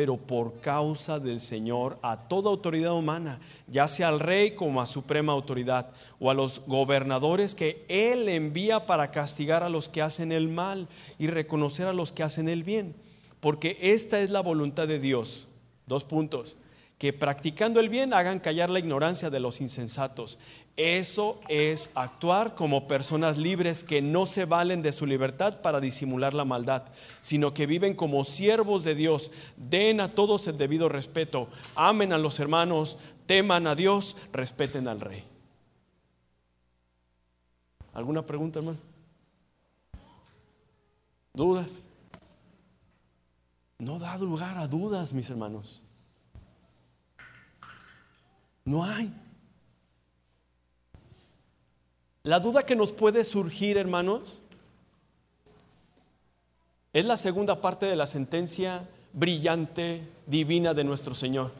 pero 0.00 0.16
por 0.16 0.60
causa 0.62 1.18
del 1.18 1.40
Señor 1.40 1.98
a 2.00 2.26
toda 2.26 2.48
autoridad 2.48 2.94
humana, 2.94 3.38
ya 3.66 3.86
sea 3.86 4.08
al 4.08 4.18
rey 4.18 4.52
como 4.52 4.80
a 4.80 4.86
suprema 4.86 5.34
autoridad, 5.34 5.90
o 6.18 6.30
a 6.30 6.34
los 6.34 6.62
gobernadores 6.66 7.54
que 7.54 7.84
Él 7.86 8.26
envía 8.30 8.86
para 8.86 9.10
castigar 9.10 9.62
a 9.62 9.68
los 9.68 9.90
que 9.90 10.00
hacen 10.00 10.32
el 10.32 10.48
mal 10.48 10.88
y 11.18 11.26
reconocer 11.26 11.86
a 11.86 11.92
los 11.92 12.12
que 12.12 12.22
hacen 12.22 12.48
el 12.48 12.64
bien, 12.64 12.94
porque 13.40 13.76
esta 13.78 14.22
es 14.22 14.30
la 14.30 14.40
voluntad 14.40 14.88
de 14.88 15.00
Dios. 15.00 15.46
Dos 15.86 16.04
puntos 16.04 16.56
que 17.00 17.14
practicando 17.14 17.80
el 17.80 17.88
bien 17.88 18.12
hagan 18.12 18.40
callar 18.40 18.68
la 18.68 18.78
ignorancia 18.78 19.30
de 19.30 19.40
los 19.40 19.62
insensatos. 19.62 20.36
Eso 20.76 21.40
es 21.48 21.88
actuar 21.94 22.54
como 22.54 22.86
personas 22.88 23.38
libres 23.38 23.82
que 23.82 24.02
no 24.02 24.26
se 24.26 24.44
valen 24.44 24.82
de 24.82 24.92
su 24.92 25.06
libertad 25.06 25.62
para 25.62 25.80
disimular 25.80 26.34
la 26.34 26.44
maldad, 26.44 26.82
sino 27.22 27.54
que 27.54 27.64
viven 27.64 27.94
como 27.94 28.22
siervos 28.24 28.84
de 28.84 28.94
Dios. 28.94 29.30
Den 29.56 29.98
a 30.02 30.14
todos 30.14 30.46
el 30.46 30.58
debido 30.58 30.90
respeto, 30.90 31.48
amen 31.74 32.12
a 32.12 32.18
los 32.18 32.38
hermanos, 32.38 32.98
teman 33.24 33.66
a 33.66 33.74
Dios, 33.74 34.14
respeten 34.30 34.86
al 34.86 35.00
rey. 35.00 35.24
¿Alguna 37.94 38.26
pregunta, 38.26 38.58
hermano? 38.58 38.78
¿Dudas? 41.32 41.80
No 43.78 43.98
da 43.98 44.18
lugar 44.18 44.58
a 44.58 44.68
dudas, 44.68 45.14
mis 45.14 45.30
hermanos. 45.30 45.80
No 48.64 48.84
hay. 48.84 49.12
La 52.22 52.38
duda 52.38 52.62
que 52.62 52.76
nos 52.76 52.92
puede 52.92 53.24
surgir, 53.24 53.78
hermanos, 53.78 54.40
es 56.92 57.04
la 57.04 57.16
segunda 57.16 57.60
parte 57.60 57.86
de 57.86 57.96
la 57.96 58.06
sentencia 58.06 58.88
brillante, 59.12 60.02
divina 60.26 60.74
de 60.74 60.84
nuestro 60.84 61.14
Señor. 61.14 61.52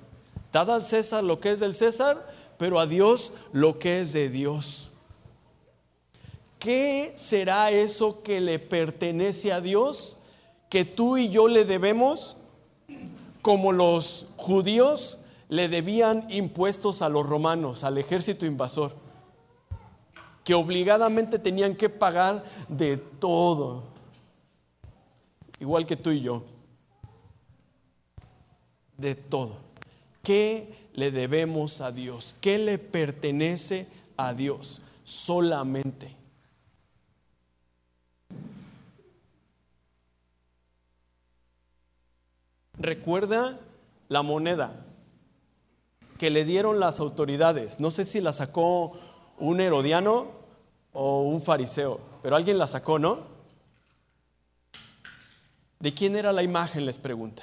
Dad 0.52 0.70
al 0.70 0.84
César 0.84 1.24
lo 1.24 1.40
que 1.40 1.52
es 1.52 1.60
del 1.60 1.74
César, 1.74 2.34
pero 2.58 2.78
a 2.78 2.86
Dios 2.86 3.32
lo 3.52 3.78
que 3.78 4.02
es 4.02 4.12
de 4.12 4.28
Dios. 4.28 4.90
¿Qué 6.58 7.14
será 7.16 7.70
eso 7.70 8.22
que 8.22 8.40
le 8.40 8.58
pertenece 8.58 9.52
a 9.52 9.60
Dios 9.62 10.16
que 10.68 10.84
tú 10.84 11.16
y 11.16 11.30
yo 11.30 11.48
le 11.48 11.64
debemos 11.64 12.36
como 13.40 13.72
los 13.72 14.26
judíos 14.36 15.16
le 15.50 15.68
debían 15.68 16.30
impuestos 16.30 17.02
a 17.02 17.08
los 17.08 17.26
romanos, 17.26 17.82
al 17.82 17.98
ejército 17.98 18.46
invasor, 18.46 18.94
que 20.44 20.54
obligadamente 20.54 21.40
tenían 21.40 21.74
que 21.74 21.88
pagar 21.88 22.44
de 22.68 22.96
todo, 22.96 23.82
igual 25.58 25.86
que 25.86 25.96
tú 25.96 26.10
y 26.12 26.20
yo, 26.20 26.44
de 28.96 29.16
todo. 29.16 29.56
¿Qué 30.22 30.88
le 30.94 31.10
debemos 31.10 31.80
a 31.80 31.90
Dios? 31.90 32.36
¿Qué 32.40 32.56
le 32.56 32.78
pertenece 32.78 33.88
a 34.16 34.32
Dios? 34.34 34.80
Solamente. 35.02 36.14
Recuerda 42.78 43.58
la 44.08 44.22
moneda 44.22 44.86
que 46.20 46.28
le 46.28 46.44
dieron 46.44 46.80
las 46.80 47.00
autoridades. 47.00 47.80
No 47.80 47.90
sé 47.90 48.04
si 48.04 48.20
la 48.20 48.34
sacó 48.34 48.92
un 49.38 49.58
herodiano 49.58 50.26
o 50.92 51.22
un 51.22 51.40
fariseo, 51.40 51.98
pero 52.22 52.36
alguien 52.36 52.58
la 52.58 52.66
sacó, 52.66 52.98
¿no? 52.98 53.20
¿De 55.78 55.94
quién 55.94 56.16
era 56.16 56.30
la 56.34 56.42
imagen? 56.42 56.84
Les 56.84 56.98
pregunta. 56.98 57.42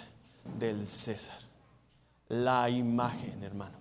Del 0.60 0.88
César. 0.88 1.40
La 2.30 2.70
imagen, 2.70 3.42
hermano. 3.42 3.80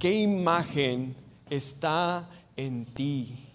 ¿Qué 0.00 0.12
imagen 0.12 1.14
está 1.48 2.28
en 2.56 2.84
ti? 2.84 3.46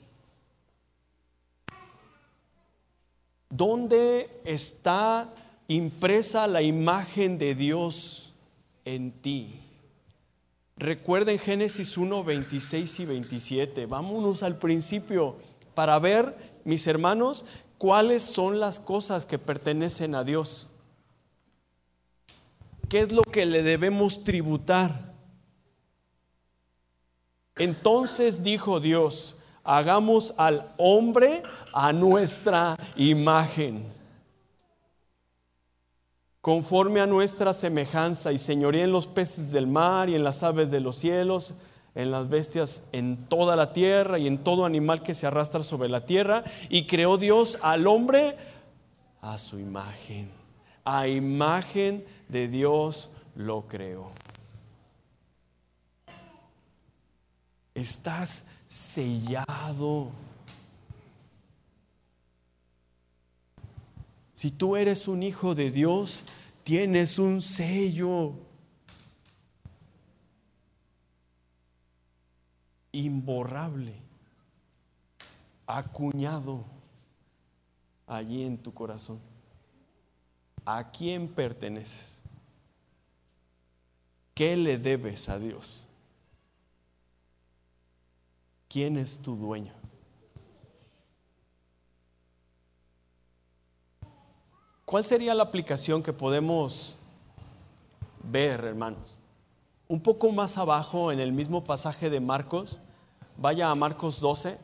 ¿Dónde 3.50 4.40
está 4.46 5.34
impresa 5.68 6.48
la 6.48 6.62
imagen 6.62 7.38
de 7.38 7.56
Dios 7.56 8.34
en 8.86 9.12
ti. 9.12 9.60
Recuerden 10.76 11.40
Génesis 11.40 11.98
1, 11.98 12.24
26 12.24 13.00
y 13.00 13.06
27. 13.06 13.86
Vámonos 13.86 14.44
al 14.44 14.58
principio 14.58 15.36
para 15.76 16.00
ver, 16.00 16.36
mis 16.66 16.88
hermanos, 16.88 17.46
cuáles 17.78 18.24
son 18.24 18.60
las 18.60 18.80
cosas 18.80 19.26
que 19.26 19.38
pertenecen 19.38 20.16
a 20.16 20.24
Dios. 20.24 20.70
¿Qué 22.90 23.02
es 23.02 23.12
lo 23.12 23.24
que 23.24 23.46
le 23.46 23.64
debemos 23.64 24.24
tributar? 24.24 25.14
Entonces 27.56 28.44
dijo 28.44 28.80
Dios, 28.80 29.36
hagamos 29.64 30.34
al 30.38 30.74
hombre 30.78 31.44
a 31.72 31.94
nuestra 31.94 32.76
imagen 32.96 33.86
conforme 36.44 37.00
a 37.00 37.06
nuestra 37.06 37.54
semejanza 37.54 38.34
y 38.34 38.38
señoría 38.38 38.84
en 38.84 38.92
los 38.92 39.08
peces 39.08 39.54
del 39.54 39.66
mar 39.66 40.10
y 40.10 40.16
en 40.16 40.26
las 40.26 40.44
aves 40.44 40.72
de 40.72 40.82
los 40.82 40.98
cielos, 40.98 41.54
en 41.96 42.12
las 42.12 42.28
bestias 42.28 42.84
en 42.92 43.16
toda 43.30 43.56
la 43.56 43.72
tierra 43.72 44.20
y 44.20 44.28
en 44.28 44.40
todo 44.40 44.66
animal 44.66 45.04
que 45.04 45.14
se 45.14 45.26
arrastra 45.26 45.64
sobre 45.64 45.88
la 45.88 46.06
tierra. 46.06 46.44
Y 46.68 46.86
creó 46.86 47.18
Dios 47.18 47.58
al 47.62 47.88
hombre 47.88 48.36
a 49.22 49.38
su 49.38 49.58
imagen. 49.58 50.32
A 50.84 51.08
imagen 51.08 52.04
de 52.28 52.50
Dios 52.50 53.10
lo 53.36 53.62
creó. 53.62 54.12
Estás 57.74 58.46
sellado. 58.68 60.10
Si 64.44 64.52
tú 64.52 64.76
eres 64.76 65.08
un 65.08 65.24
hijo 65.24 65.56
de 65.56 65.72
Dios, 65.72 66.26
tienes 66.66 67.18
un 67.18 67.42
sello. 67.42 68.34
imborrable, 72.92 73.96
acuñado 75.66 76.66
allí 78.06 78.44
en 78.44 78.58
tu 78.58 78.74
corazón. 78.74 79.18
¿A 80.66 80.92
quién 80.92 81.30
perteneces? 81.30 82.22
¿Qué 84.34 84.58
le 84.58 84.78
debes 84.78 85.30
a 85.30 85.40
Dios? 85.40 85.86
¿Quién 88.68 88.98
es 88.98 89.20
tu 89.20 89.38
dueño? 89.38 89.83
¿Cuál 94.94 95.06
sería 95.06 95.34
la 95.34 95.42
aplicación 95.42 96.04
que 96.04 96.14
podemos 96.14 96.96
ver, 98.22 98.64
hermanos? 98.64 99.18
Un 99.88 100.00
poco 100.00 100.32
más 100.32 100.56
abajo, 100.56 101.12
en 101.12 101.20
el 101.20 101.32
mismo 101.32 101.64
pasaje 101.64 102.12
de 102.12 102.20
Marcos, 102.20 102.80
vaya 103.36 103.72
a 103.72 103.74
Marcos 103.74 104.20
12. 104.20 104.60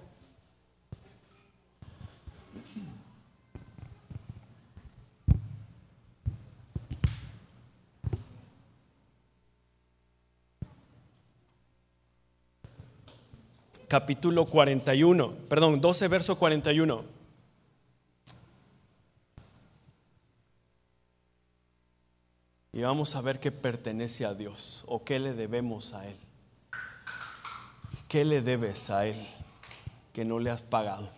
Capítulo 13.87 14.45
41, 14.45 15.33
perdón, 15.49 15.81
12, 15.81 16.07
verso 16.07 16.37
41. 16.37 17.18
Y 22.79 22.81
vamos 22.81 23.13
a 23.17 23.21
ver 23.21 23.41
qué 23.41 23.51
pertenece 23.51 24.25
a 24.25 24.33
Dios 24.33 24.85
o 24.87 25.03
qué 25.03 25.19
le 25.19 25.33
debemos 25.33 25.93
a 25.93 26.07
Él. 26.07 26.15
¿Qué 28.07 28.23
le 28.23 28.41
debes 28.41 28.89
a 28.89 29.05
Él 29.05 29.17
que 30.13 30.23
no 30.23 30.39
le 30.39 30.49
has 30.49 30.61
pagado? 30.61 31.09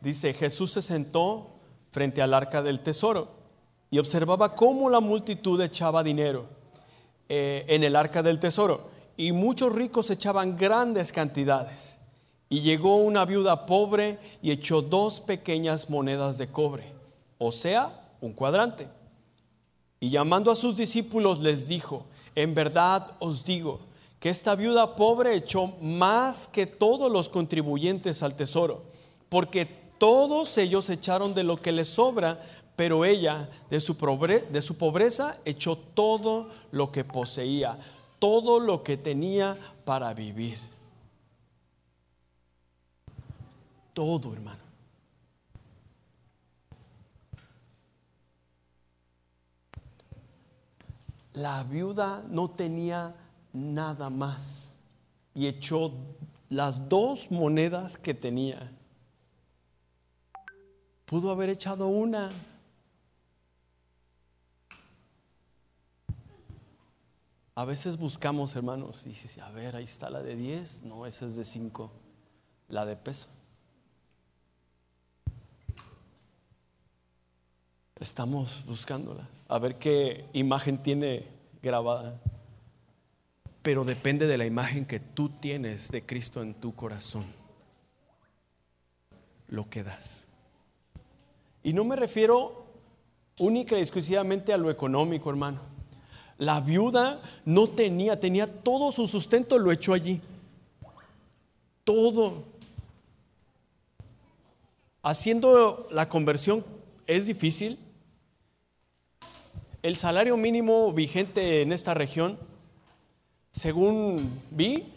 Dice, 0.00 0.32
Jesús 0.32 0.70
se 0.70 0.80
sentó 0.80 1.56
frente 1.90 2.22
al 2.22 2.34
arca 2.34 2.62
del 2.62 2.84
tesoro 2.84 3.32
y 3.90 3.98
observaba 3.98 4.54
cómo 4.54 4.88
la 4.88 5.00
multitud 5.00 5.60
echaba 5.60 6.04
dinero 6.04 6.46
eh, 7.28 7.64
en 7.66 7.82
el 7.82 7.96
arca 7.96 8.22
del 8.22 8.38
tesoro 8.38 8.90
y 9.16 9.32
muchos 9.32 9.74
ricos 9.74 10.08
echaban 10.10 10.56
grandes 10.56 11.10
cantidades. 11.10 11.98
Y 12.48 12.60
llegó 12.60 12.94
una 12.94 13.24
viuda 13.24 13.66
pobre 13.66 14.20
y 14.40 14.52
echó 14.52 14.82
dos 14.82 15.18
pequeñas 15.18 15.90
monedas 15.90 16.38
de 16.38 16.46
cobre, 16.46 16.92
o 17.38 17.50
sea, 17.50 18.08
un 18.20 18.34
cuadrante. 18.34 19.01
Y 20.02 20.10
llamando 20.10 20.50
a 20.50 20.56
sus 20.56 20.76
discípulos 20.76 21.38
les 21.38 21.68
dijo, 21.68 22.06
en 22.34 22.56
verdad 22.56 23.12
os 23.20 23.44
digo 23.44 23.78
que 24.18 24.30
esta 24.30 24.56
viuda 24.56 24.96
pobre 24.96 25.36
echó 25.36 25.68
más 25.80 26.48
que 26.48 26.66
todos 26.66 27.08
los 27.08 27.28
contribuyentes 27.28 28.20
al 28.24 28.34
tesoro, 28.34 28.82
porque 29.28 29.64
todos 29.98 30.58
ellos 30.58 30.90
echaron 30.90 31.34
de 31.34 31.44
lo 31.44 31.56
que 31.62 31.70
les 31.70 31.86
sobra, 31.86 32.44
pero 32.74 33.04
ella 33.04 33.48
de 33.70 33.80
su, 33.80 33.96
pobreza 33.96 35.38
echó 35.44 35.76
todo 35.76 36.48
lo 36.72 36.90
que 36.90 37.04
poseía, 37.04 37.78
todo 38.18 38.58
lo 38.58 38.82
que 38.82 38.96
tenía 38.96 39.56
para 39.84 40.12
vivir. 40.14 40.58
Todo, 43.94 44.32
hermano. 44.32 44.61
La 51.34 51.64
viuda 51.64 52.24
no 52.28 52.50
tenía 52.50 53.14
nada 53.52 54.10
más 54.10 54.42
y 55.34 55.46
echó 55.46 55.92
las 56.50 56.88
dos 56.88 57.30
monedas 57.30 57.96
que 57.96 58.12
tenía. 58.12 58.70
Pudo 61.06 61.30
haber 61.30 61.50
echado 61.50 61.86
una. 61.86 62.28
A 67.54 67.64
veces 67.66 67.98
buscamos, 67.98 68.56
hermanos, 68.56 69.02
y 69.04 69.10
dices, 69.10 69.36
a 69.38 69.50
ver, 69.50 69.76
ahí 69.76 69.84
está 69.84 70.08
la 70.08 70.22
de 70.22 70.36
10, 70.36 70.82
no, 70.84 71.04
esa 71.04 71.26
es 71.26 71.36
de 71.36 71.44
5, 71.44 71.90
la 72.68 72.86
de 72.86 72.96
peso. 72.96 73.28
Estamos 77.96 78.64
buscándola, 78.66 79.28
a 79.52 79.58
ver 79.58 79.76
qué 79.76 80.24
imagen 80.32 80.78
tiene 80.78 81.26
grabada. 81.62 82.18
Pero 83.60 83.84
depende 83.84 84.26
de 84.26 84.38
la 84.38 84.46
imagen 84.46 84.86
que 84.86 84.98
tú 84.98 85.28
tienes 85.28 85.90
de 85.90 86.06
Cristo 86.06 86.40
en 86.40 86.54
tu 86.54 86.74
corazón. 86.74 87.26
Lo 89.48 89.68
que 89.68 89.84
das. 89.84 90.24
Y 91.62 91.74
no 91.74 91.84
me 91.84 91.96
refiero 91.96 92.64
única 93.38 93.76
y 93.76 93.82
exclusivamente 93.82 94.54
a 94.54 94.56
lo 94.56 94.70
económico, 94.70 95.28
hermano. 95.28 95.60
La 96.38 96.62
viuda 96.62 97.20
no 97.44 97.68
tenía, 97.68 98.18
tenía 98.18 98.46
todo 98.62 98.90
su 98.90 99.06
sustento, 99.06 99.58
lo 99.58 99.70
echó 99.70 99.92
allí. 99.92 100.22
Todo. 101.84 102.44
Haciendo 105.02 105.88
la 105.90 106.08
conversión 106.08 106.64
es 107.06 107.26
difícil, 107.26 107.78
el 109.82 109.96
salario 109.96 110.36
mínimo 110.36 110.92
vigente 110.92 111.62
en 111.62 111.72
esta 111.72 111.92
región, 111.92 112.38
según 113.50 114.40
vi, 114.50 114.92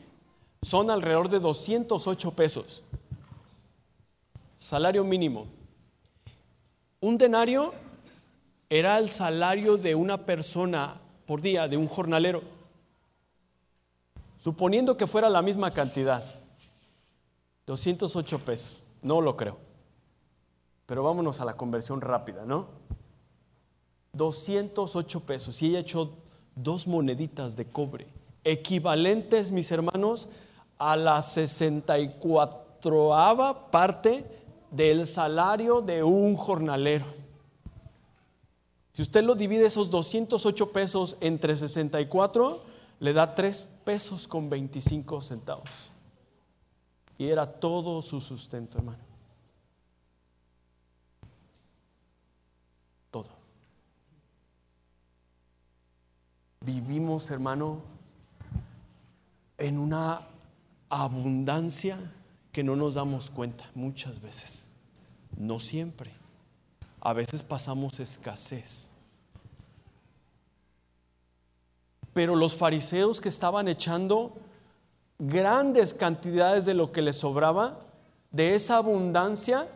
son 0.62 0.89
alrededor 0.89 1.30
de 1.30 1.39
208 1.39 2.32
pesos. 2.32 2.84
Salario 4.60 5.04
mínimo. 5.04 5.48
Un 7.02 7.17
denario 7.17 7.74
era 8.69 8.98
el 8.98 9.10
salario 9.10 9.78
de 9.78 9.95
una 9.95 10.26
persona 10.26 10.95
por 11.26 11.41
día, 11.41 11.67
de 11.67 11.78
un 11.78 11.88
jornalero. 11.88 12.41
Suponiendo 14.39 14.98
que 14.98 15.08
fuera 15.08 15.30
la 15.30 15.41
misma 15.41 15.71
cantidad, 15.71 16.24
208 17.65 18.39
pesos, 18.39 18.80
no 19.02 19.21
lo 19.21 19.36
creo. 19.36 19.58
Pero 20.86 21.04
vámonos 21.04 21.39
a 21.41 21.45
la 21.45 21.58
conversión 21.58 22.02
rápida, 22.02 22.45
¿no? 22.45 22.85
208 24.15 25.19
pesos 25.21 25.62
y 25.62 25.67
ella 25.67 25.80
echó 25.80 26.12
dos 26.56 26.88
moneditas 26.88 27.56
de 27.56 27.65
cobre, 27.65 28.08
equivalentes, 28.43 29.51
mis 29.51 29.71
hermanos, 29.71 30.28
a 30.78 30.95
la 30.95 31.21
64 31.21 32.65
parte 33.71 34.25
del 34.71 35.08
salario 35.08 35.82
de 35.82 36.04
un 36.04 36.36
jornalero. 36.36 37.06
Si 38.91 39.01
usted 39.01 39.23
lo 39.23 39.36
divide 39.36 39.65
esos 39.65 39.89
208 39.89 40.71
pesos 40.71 41.17
entre 41.19 41.56
64, 41.56 42.62
le 42.99 43.13
da 43.13 43.36
3 43.36 43.67
pesos 43.84 44.28
con 44.28 44.49
25 44.49 45.21
centavos. 45.21 45.69
Y 47.17 47.28
era 47.28 47.45
todo 47.45 48.01
su 48.01 48.21
sustento, 48.21 48.78
hermano. 48.78 49.14
Vivimos, 56.65 57.30
hermano, 57.30 57.82
en 59.58 59.78
una 59.78 60.21
abundancia 60.89 61.97
que 62.51 62.63
no 62.63 62.75
nos 62.75 62.95
damos 62.95 63.30
cuenta 63.30 63.69
muchas 63.75 64.21
veces. 64.21 64.65
No 65.38 65.60
siempre. 65.60 66.12
A 67.01 67.13
veces 67.13 67.43
pasamos 67.43 67.99
escasez. 67.99 68.89
Pero 72.13 72.36
los 72.36 72.56
fariseos 72.56 73.21
que 73.21 73.30
estaban 73.30 73.67
echando 73.67 74.34
grandes 75.19 75.93
cantidades 75.93 76.65
de 76.65 76.73
lo 76.73 76.91
que 76.91 77.01
les 77.01 77.17
sobraba, 77.17 77.80
de 78.32 78.56
esa 78.56 78.78
abundancia, 78.78 79.67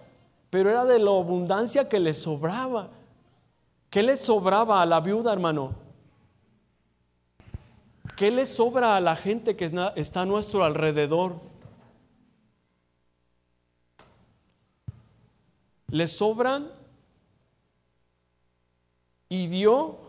pero 0.50 0.70
era 0.70 0.86
de 0.86 1.00
la 1.00 1.12
abundancia 1.12 1.88
que 1.88 2.00
les 2.00 2.18
sobraba. 2.20 2.90
¿Qué 3.90 4.04
les 4.04 4.20
sobraba 4.20 4.82
a 4.82 4.86
la 4.86 5.02
viuda, 5.02 5.32
hermano? 5.32 5.89
¿Qué 8.20 8.32
le 8.32 8.46
sobra 8.48 8.98
a 8.98 9.00
la 9.00 9.16
gente 9.16 9.56
que 9.56 9.72
está 9.96 10.22
a 10.24 10.26
nuestro 10.26 10.66
alrededor? 10.66 11.40
Le 15.88 16.06
sobran 16.06 16.70
y 19.30 19.48
dio 19.48 20.00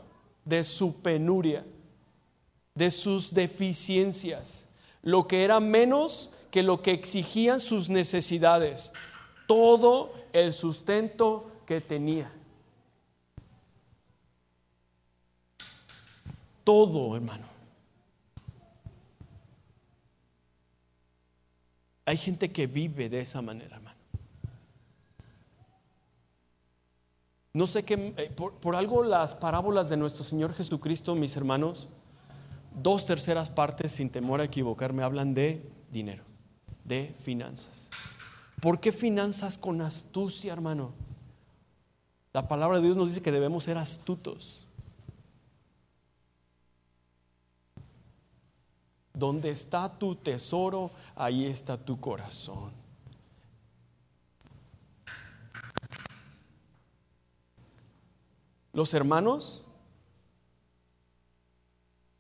de 0.45 0.65
su 0.65 0.95
penuria, 0.95 1.65
de 2.75 2.91
sus 2.91 3.33
deficiencias, 3.33 4.67
lo 5.03 5.29
que 5.29 5.45
era 5.45 5.61
menos 5.61 6.31
que 6.51 6.65
lo 6.65 6.83
que 6.83 6.91
exigían 6.91 7.61
sus 7.61 7.91
necesidades, 7.91 8.91
todo 9.47 10.13
el 10.33 10.53
sustento 10.53 11.49
que 11.65 11.81
tenía. 11.81 12.33
Todo, 16.65 17.15
hermano. 17.15 17.50
Hay 22.11 22.17
gente 22.17 22.51
que 22.51 22.67
vive 22.67 23.09
de 23.09 23.21
esa 23.21 23.41
manera, 23.41 23.77
hermano. 23.77 23.97
No 27.53 27.69
sé 27.69 27.85
qué, 27.85 28.15
eh, 28.17 28.33
por, 28.35 28.75
algo 28.75 29.05
las 29.05 29.37
parábolas 29.37 29.89
de 29.89 29.97
nuestro 29.97 30.25
Señor 30.25 30.53
Jesucristo, 30.55 31.15
mis 31.15 31.37
hermanos, 31.37 31.89
dos 32.75 33.07
terceras 33.07 33.49
partes, 33.49 33.93
sin 33.93 34.11
temor 34.11 34.41
a 34.41 34.45
equivocarme, 34.47 35.05
hablan 35.05 35.35
de 35.35 35.65
dinero, 35.93 36.25
de 36.83 37.15
finanzas. 37.23 37.89
¿Por 38.61 38.81
qué 38.81 38.91
finanzas 38.91 39.57
con 39.57 39.81
astucia, 39.81 40.53
hermano? 40.53 40.91
La 42.33 42.49
palabra 42.49 42.79
de 42.79 42.87
Dios 42.87 42.97
nos 42.97 43.07
dice 43.07 43.23
que 43.23 43.31
debemos 43.31 43.63
ser 43.63 43.79
astutos. 43.79 44.67
Donde 49.13 49.51
está 49.51 49.99
tu 49.99 50.15
tesoro, 50.15 50.91
ahí 51.17 51.47
está 51.47 51.77
tu 51.77 51.99
corazón. 51.99 52.73
Los 58.73 58.95
hermanos 58.95 59.65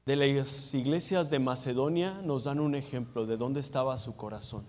de 0.04 0.16
las 0.16 0.74
iglesias 0.74 1.30
de 1.30 1.38
Macedonia 1.38 2.20
nos 2.22 2.44
dan 2.44 2.58
un 2.58 2.74
ejemplo 2.74 3.26
de 3.26 3.36
dónde 3.36 3.60
estaba 3.60 3.96
su 3.98 4.16
corazón. 4.16 4.64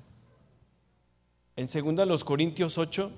En 1.56 1.68
2 1.68 2.08
los 2.08 2.24
Corintios 2.24 2.78
8 2.78 3.12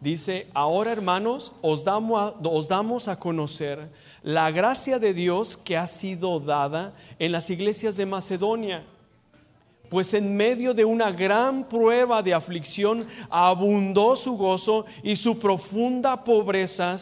dice, 0.00 0.48
ahora 0.54 0.92
hermanos, 0.92 1.52
os 1.62 1.84
damos, 1.84 2.20
a, 2.20 2.48
os 2.48 2.68
damos 2.68 3.08
a 3.08 3.18
conocer 3.18 3.90
la 4.22 4.50
gracia 4.50 4.98
de 4.98 5.14
Dios 5.14 5.56
que 5.56 5.76
ha 5.76 5.86
sido 5.86 6.40
dada 6.40 6.94
en 7.18 7.32
las 7.32 7.50
iglesias 7.50 7.96
de 7.96 8.06
Macedonia. 8.06 8.84
Pues 9.88 10.12
en 10.12 10.36
medio 10.36 10.74
de 10.74 10.84
una 10.84 11.10
gran 11.10 11.66
prueba 11.68 12.22
de 12.22 12.34
aflicción 12.34 13.06
abundó 13.30 14.16
su 14.16 14.36
gozo 14.36 14.84
y 15.02 15.16
su 15.16 15.38
profunda 15.38 16.24
pobreza 16.24 16.98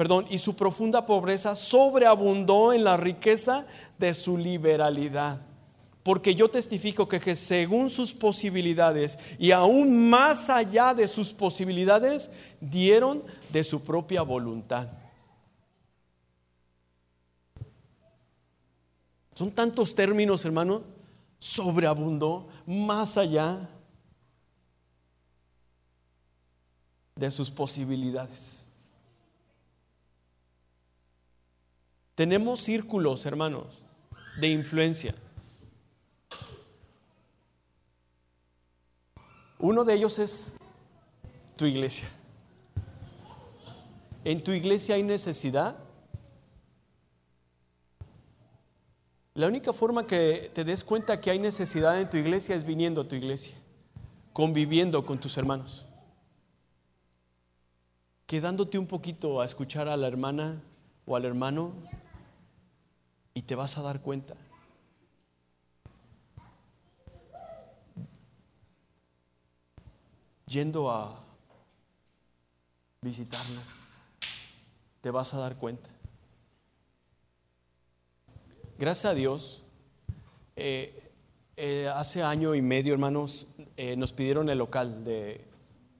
perdón, 0.00 0.24
y 0.30 0.38
su 0.38 0.56
profunda 0.56 1.04
pobreza 1.04 1.54
sobreabundó 1.54 2.72
en 2.72 2.84
la 2.84 2.96
riqueza 2.96 3.66
de 3.98 4.14
su 4.14 4.38
liberalidad. 4.38 5.49
Porque 6.02 6.34
yo 6.34 6.50
testifico 6.50 7.06
que 7.06 7.36
según 7.36 7.90
sus 7.90 8.14
posibilidades 8.14 9.18
y 9.38 9.50
aún 9.50 10.08
más 10.08 10.48
allá 10.48 10.94
de 10.94 11.06
sus 11.06 11.32
posibilidades, 11.32 12.30
dieron 12.60 13.22
de 13.52 13.62
su 13.62 13.82
propia 13.82 14.22
voluntad. 14.22 14.88
Son 19.34 19.50
tantos 19.50 19.94
términos, 19.94 20.44
hermano. 20.44 20.82
Sobreabundó 21.38 22.48
más 22.66 23.16
allá 23.16 23.68
de 27.14 27.30
sus 27.30 27.50
posibilidades. 27.50 28.66
Tenemos 32.14 32.60
círculos, 32.60 33.24
hermanos, 33.24 33.82
de 34.38 34.48
influencia. 34.48 35.14
Uno 39.60 39.84
de 39.84 39.94
ellos 39.94 40.18
es 40.18 40.56
tu 41.56 41.66
iglesia. 41.66 42.08
¿En 44.24 44.42
tu 44.42 44.52
iglesia 44.52 44.94
hay 44.94 45.02
necesidad? 45.02 45.76
La 49.34 49.46
única 49.46 49.74
forma 49.74 50.06
que 50.06 50.50
te 50.54 50.64
des 50.64 50.82
cuenta 50.82 51.20
que 51.20 51.30
hay 51.30 51.38
necesidad 51.38 52.00
en 52.00 52.08
tu 52.08 52.16
iglesia 52.16 52.56
es 52.56 52.64
viniendo 52.64 53.02
a 53.02 53.08
tu 53.08 53.14
iglesia, 53.14 53.54
conviviendo 54.32 55.04
con 55.04 55.20
tus 55.20 55.36
hermanos, 55.36 55.86
quedándote 58.26 58.78
un 58.78 58.86
poquito 58.86 59.42
a 59.42 59.44
escuchar 59.44 59.88
a 59.88 59.96
la 59.96 60.08
hermana 60.08 60.62
o 61.06 61.16
al 61.16 61.26
hermano 61.26 61.72
y 63.34 63.42
te 63.42 63.54
vas 63.54 63.76
a 63.76 63.82
dar 63.82 64.00
cuenta. 64.00 64.34
Yendo 70.50 70.90
a 70.90 71.16
visitarlo, 73.00 73.60
te 75.00 75.12
vas 75.12 75.32
a 75.32 75.38
dar 75.38 75.54
cuenta. 75.54 75.88
Gracias 78.76 79.04
a 79.04 79.14
Dios, 79.14 79.62
eh, 80.56 81.12
eh, 81.56 81.88
hace 81.94 82.24
año 82.24 82.56
y 82.56 82.62
medio, 82.62 82.92
hermanos, 82.92 83.46
eh, 83.76 83.94
nos 83.94 84.12
pidieron 84.12 84.48
el 84.50 84.58
local 84.58 85.04
de 85.04 85.44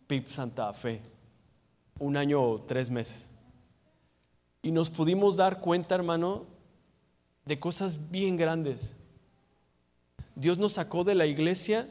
PIP 0.09 0.27
Santa 0.27 0.73
Fe, 0.73 1.01
un 2.01 2.17
año 2.17 2.43
o 2.43 2.61
tres 2.61 2.91
meses. 2.91 3.29
Y 4.63 4.73
nos 4.73 4.91
pudimos 4.91 5.37
dar 5.37 5.61
cuenta, 5.61 5.95
hermano, 5.95 6.45
de 7.45 7.61
cosas 7.61 8.11
bien 8.11 8.37
grandes. 8.37 8.97
Dios 10.35 10.59
nos 10.59 10.73
sacó 10.73 11.05
de 11.05 11.15
la 11.15 11.27
iglesia 11.27 11.89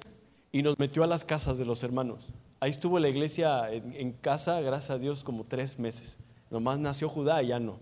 y 0.51 0.61
nos 0.61 0.77
metió 0.77 1.05
a 1.05 1.07
las 1.07 1.23
casas 1.23 1.57
de 1.57 1.63
los 1.63 1.83
hermanos. 1.83 2.33
Ahí 2.61 2.71
estuvo 2.71 2.99
la 2.99 3.07
iglesia 3.07 3.71
en, 3.71 4.11
casa, 4.11 4.59
gracias 4.59 4.89
a 4.89 4.97
Dios, 4.97 5.23
como 5.23 5.45
tres 5.45 5.79
meses. 5.79 6.17
Nomás 6.49 6.77
nació 6.77 7.07
Judá 7.07 7.41
y 7.41 7.47
ya 7.47 7.59
no. 7.59 7.79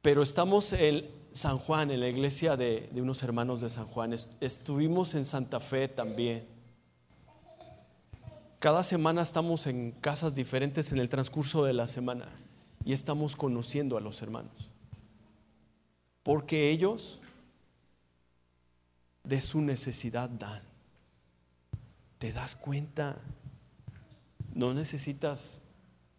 Pero 0.00 0.22
estamos 0.22 0.72
en 0.72 1.10
San 1.32 1.58
Juan, 1.58 1.90
en 1.90 2.00
la 2.00 2.08
iglesia 2.08 2.56
de, 2.56 2.88
de 2.92 3.02
unos 3.02 3.22
hermanos 3.24 3.60
de 3.60 3.70
San 3.70 3.86
Juan. 3.86 4.14
Estuvimos 4.40 5.14
en 5.14 5.24
Santa 5.24 5.58
Fe 5.58 5.88
también. 5.88 6.46
Cada 8.60 8.84
semana 8.84 9.22
estamos 9.22 9.66
en 9.66 9.90
casas 9.90 10.36
diferentes 10.36 10.92
en 10.92 10.98
el 10.98 11.08
transcurso 11.08 11.64
de 11.64 11.72
la 11.72 11.88
semana 11.88 12.28
y 12.84 12.92
estamos 12.92 13.34
conociendo 13.34 13.96
a 13.96 14.00
los 14.00 14.22
hermanos. 14.22 14.70
Porque 16.22 16.70
ellos 16.70 17.20
de 19.24 19.40
su 19.40 19.60
necesidad 19.60 20.28
dan. 20.28 20.62
¿Te 22.18 22.32
das 22.32 22.54
cuenta? 22.54 23.16
No 24.54 24.72
necesitas 24.72 25.60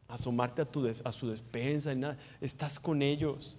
asomarte 0.08 0.62
a, 0.62 0.66
tu 0.66 0.86
a 0.88 1.12
su 1.12 1.30
despensa 1.30 1.94
y 1.94 1.96
nada. 1.96 2.18
Estás 2.42 2.80
con 2.80 3.02
ellos 3.02 3.58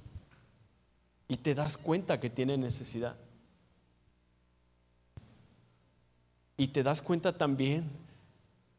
y 1.28 1.36
te 1.36 1.54
das 1.54 1.76
cuenta 1.76 2.20
que 2.20 2.28
tienen 2.28 2.60
necesidad. 2.60 3.16
Y 6.58 6.68
te 6.68 6.82
das 6.82 7.00
cuenta 7.00 7.36
también 7.36 7.88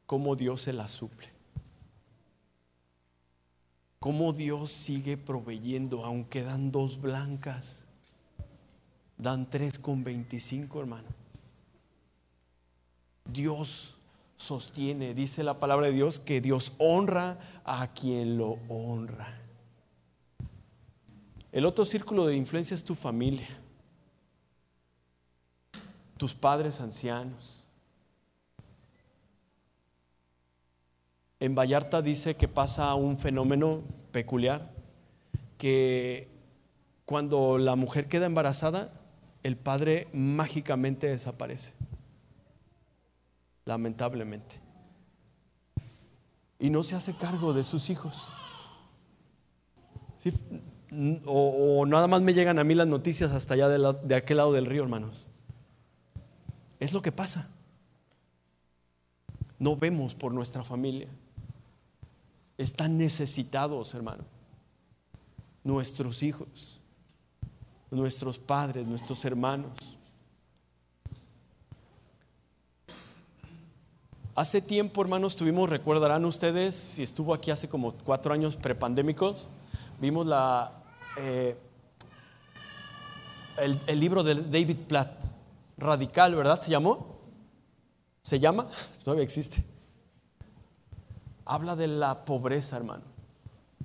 cómo 0.06 0.36
Dios 0.36 0.62
se 0.62 0.74
la 0.74 0.88
suple 0.88 1.38
cómo 4.00 4.32
Dios 4.32 4.72
sigue 4.72 5.18
proveyendo, 5.18 6.06
aunque 6.06 6.44
dan 6.44 6.72
dos 6.72 7.02
blancas, 7.02 7.87
dan 9.18 9.50
tres 9.50 9.80
con 9.80 10.04
veinticinco, 10.04 10.80
hermano. 10.80 11.08
Dios 13.26 13.98
sostiene, 14.38 15.14
dice 15.14 15.44
la 15.44 15.60
palabra 15.60 15.88
de 15.88 15.94
Dios, 15.94 16.20
que 16.20 16.42
Dios 16.42 16.74
honra 16.78 17.38
a 17.66 17.88
quien 17.88 18.38
lo 18.38 18.60
honra. 18.70 19.42
El 21.52 21.66
otro 21.66 21.86
círculo 21.86 22.28
de 22.28 22.36
influencia 22.36 22.76
es 22.76 22.84
tu 22.84 22.94
familia, 22.94 23.48
tus 26.18 26.34
padres 26.34 26.80
ancianos, 26.80 27.58
En 31.40 31.54
Vallarta 31.54 32.02
dice 32.02 32.36
que 32.36 32.48
pasa 32.48 32.94
un 32.96 33.18
fenómeno 33.18 33.84
peculiar, 34.12 34.72
que 35.60 36.28
cuando 37.06 37.60
la 37.60 37.76
mujer 37.76 38.08
queda 38.08 38.26
embarazada, 38.26 38.92
el 39.48 39.56
padre 39.56 40.10
mágicamente 40.12 41.08
desaparece, 41.08 41.72
lamentablemente. 43.64 44.60
Y 46.60 46.70
no 46.70 46.84
se 46.84 46.96
hace 46.96 47.16
cargo 47.16 47.54
de 47.54 47.64
sus 47.64 47.90
hijos. 47.90 48.30
o, 51.26 51.86
nada 51.88 52.08
más 52.08 52.22
me 52.22 52.34
llegan 52.34 52.60
a 52.60 52.66
mí 52.66 52.76
las 52.76 52.88
noticias 52.88 53.32
hasta 53.32 53.54
allá 53.54 53.70
de, 53.70 54.16
aquel 54.16 54.36
lado 54.36 54.52
del 54.52 54.66
río, 54.66 54.84
hermanos. 54.84 55.26
Es 56.82 56.92
lo 56.92 57.02
que 57.02 57.14
pasa. 57.14 57.48
No 59.60 59.78
vemos 59.78 60.14
por 60.14 60.34
nuestra 60.34 60.66
familia. 60.66 61.08
Están 62.58 62.98
necesitados, 62.98 63.94
hermano. 63.94 64.26
Nuestros 65.64 66.22
hijos, 66.22 66.77
nuestros 67.92 68.40
padres, 68.40 68.86
nuestros 68.86 69.24
hermanos. 69.26 69.72
Hace 74.36 74.62
tiempo, 74.62 75.02
hermanos, 75.02 75.36
tuvimos, 75.36 75.70
recordarán 75.70 76.24
ustedes, 76.26 76.76
si 76.76 77.02
estuvo 77.02 77.34
aquí 77.34 77.50
hace 77.50 77.68
como 77.68 77.94
cuatro 77.94 78.34
años 78.34 78.56
prepandémicos, 78.56 79.50
vimos 80.00 80.28
la, 80.28 80.74
eh, 81.18 81.58
el, 83.58 83.80
el, 83.88 84.00
libro 84.00 84.22
de 84.22 84.36
David 84.36 84.78
Platt, 84.88 85.12
Radical, 85.78 86.36
¿verdad? 86.36 86.62
¿Se 86.62 86.70
llamó? 86.70 87.18
¿Se 88.22 88.40
llama? 88.40 88.68
Todavía 89.04 89.24
existe. 89.24 89.64
Habla 91.44 91.76
de 91.76 91.88
la 91.88 92.24
pobreza, 92.24 92.78
hermano, 92.78 93.06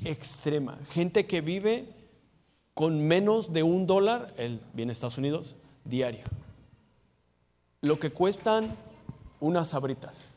extrema. 0.05 0.79
Gente 0.91 1.27
que 1.27 1.41
vive 1.41 2.02
con 2.75 3.07
menos 3.07 3.53
de 3.53 3.63
un 3.63 3.87
dólar, 3.87 4.33
él 4.37 4.61
viene 4.73 4.91
a 4.91 4.95
Estados 4.95 5.19
Unidos, 5.19 5.57
diario. 5.85 6.25
Lo 7.81 7.99
que 7.99 8.11
cuestan 8.11 8.77
unas 9.41 9.69
sabritas. 9.69 10.29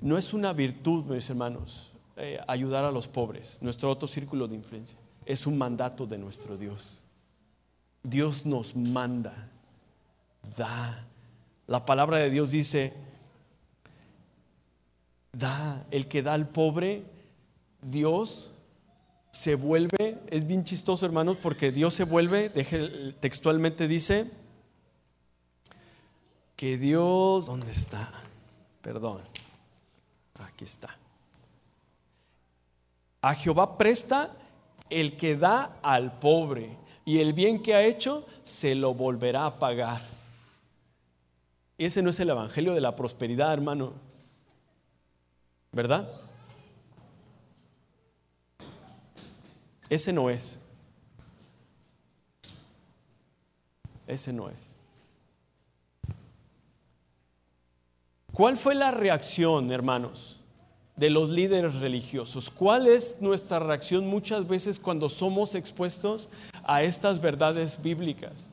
No 0.00 0.18
es 0.18 0.32
una 0.32 0.52
virtud, 0.52 1.04
mis 1.04 1.28
hermanos, 1.28 1.90
eh, 2.16 2.40
ayudar 2.46 2.84
a 2.84 2.92
los 2.92 3.08
pobres, 3.08 3.58
nuestro 3.60 3.90
otro 3.90 4.08
círculo 4.08 4.46
de 4.48 4.54
influencia. 4.54 4.98
Es 5.24 5.46
un 5.46 5.58
mandato 5.58 6.06
de 6.06 6.18
nuestro 6.18 6.56
Dios. 6.56 7.00
Dios 8.02 8.46
nos 8.46 8.76
manda, 8.76 9.50
da. 10.56 11.04
La 11.66 11.84
palabra 11.84 12.18
de 12.18 12.30
Dios 12.30 12.52
dice, 12.52 12.94
da, 15.38 15.86
el 15.90 16.08
que 16.08 16.22
da 16.22 16.34
al 16.34 16.48
pobre, 16.48 17.04
Dios 17.82 18.52
se 19.30 19.54
vuelve, 19.54 20.18
es 20.28 20.46
bien 20.46 20.64
chistoso 20.64 21.04
hermanos, 21.04 21.36
porque 21.42 21.70
Dios 21.70 21.94
se 21.94 22.04
vuelve, 22.04 22.50
textualmente 23.20 23.86
dice, 23.86 24.30
que 26.56 26.78
Dios, 26.78 27.46
¿dónde 27.46 27.70
está? 27.70 28.10
Perdón. 28.80 29.20
Aquí 30.38 30.64
está. 30.64 30.96
A 33.20 33.34
Jehová 33.34 33.76
presta 33.76 34.32
el 34.88 35.16
que 35.16 35.36
da 35.36 35.78
al 35.82 36.18
pobre 36.18 36.76
y 37.04 37.18
el 37.18 37.32
bien 37.32 37.62
que 37.62 37.74
ha 37.74 37.82
hecho 37.82 38.26
se 38.44 38.74
lo 38.74 38.94
volverá 38.94 39.46
a 39.46 39.58
pagar. 39.58 40.02
Ese 41.78 42.02
no 42.02 42.10
es 42.10 42.20
el 42.20 42.30
evangelio 42.30 42.72
de 42.74 42.80
la 42.80 42.96
prosperidad, 42.96 43.52
hermano. 43.52 43.92
¿Verdad? 45.76 46.10
Ese 49.90 50.10
no 50.10 50.30
es. 50.30 50.58
Ese 54.06 54.32
no 54.32 54.48
es. 54.48 54.56
¿Cuál 58.32 58.56
fue 58.56 58.74
la 58.74 58.90
reacción, 58.90 59.70
hermanos, 59.70 60.40
de 60.96 61.10
los 61.10 61.28
líderes 61.28 61.74
religiosos? 61.74 62.48
¿Cuál 62.48 62.86
es 62.86 63.18
nuestra 63.20 63.58
reacción 63.58 64.06
muchas 64.06 64.48
veces 64.48 64.80
cuando 64.80 65.10
somos 65.10 65.54
expuestos 65.54 66.30
a 66.64 66.84
estas 66.84 67.20
verdades 67.20 67.82
bíblicas? 67.82 68.48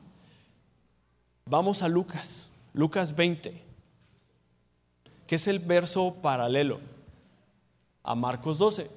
Vamos 1.46 1.80
a 1.80 1.88
Lucas, 1.88 2.50
Lucas 2.74 3.16
20, 3.16 3.62
que 5.26 5.34
es 5.36 5.46
el 5.46 5.58
verso 5.58 6.16
paralelo 6.20 6.92
a 8.04 8.14
Marcos 8.14 8.58
12. 8.58 8.90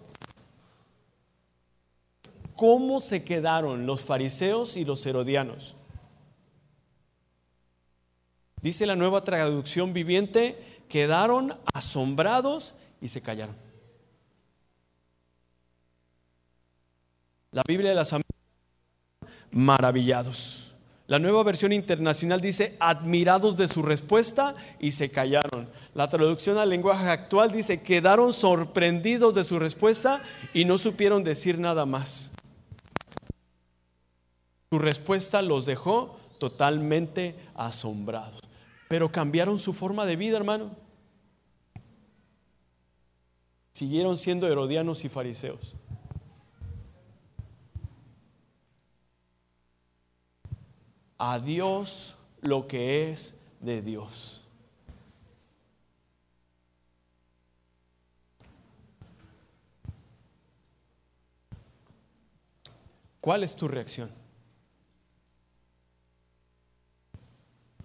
¿Cómo 2.56 3.00
se 3.00 3.24
quedaron 3.24 3.86
los 3.86 4.02
fariseos 4.02 4.78
y 4.78 4.86
los 4.86 5.06
herodianos? 5.06 5.76
Dice 8.62 8.86
la 8.86 8.96
nueva 8.96 9.24
traducción 9.24 9.93
viviente, 9.93 10.82
quedaron 10.89 11.58
asombrados 11.74 12.74
y 13.00 13.08
se 13.08 13.22
callaron. 13.22 13.56
La 17.52 17.63
Biblia 17.67 17.91
de 17.91 17.96
las 17.96 18.15
maravillados. 19.52 20.66
La 21.08 21.20
nueva 21.20 21.41
versión 21.43 21.72
internacional 21.72 22.41
dice 22.41 22.76
admirados 22.80 23.56
de 23.58 23.67
su 23.67 23.82
respuesta 23.82 24.56
y 24.80 24.91
se 24.91 25.10
callaron. 25.10 25.70
La 25.93 26.10
traducción 26.10 26.58
al 26.58 26.70
lenguaje 26.70 27.08
actual 27.08 27.52
dice 27.52 27.82
quedaron 27.82 28.34
sorprendidos 28.34 29.34
de 29.34 29.43
su 29.43 29.58
respuesta 29.58 30.22
y 30.54 30.65
no 30.65 30.78
supieron 30.78 31.24
decir 31.24 31.60
nada 31.60 31.86
más. 31.86 32.32
Su 34.70 34.80
respuesta 34.80 35.41
los 35.41 35.65
dejó 35.65 36.20
totalmente 36.39 37.36
asombrados 37.56 38.48
pero 38.88 39.12
cambiaron 39.12 39.60
su 39.60 39.74
forma 39.74 40.06
de 40.06 40.15
vida, 40.15 40.38
hermano. 40.38 40.72
Siguieron 43.74 44.17
siendo 44.17 44.48
herodianos 44.48 45.06
y 45.06 45.10
fariseos. 45.10 45.76
A 51.17 51.39
Dios 51.39 52.15
lo 52.41 52.67
que 52.67 53.12
es 53.12 53.34
de 53.60 53.82
Dios. 53.82 54.41
¿Cuál 63.19 63.43
es 63.43 63.56
tu 63.56 63.67
reacción? 63.67 64.10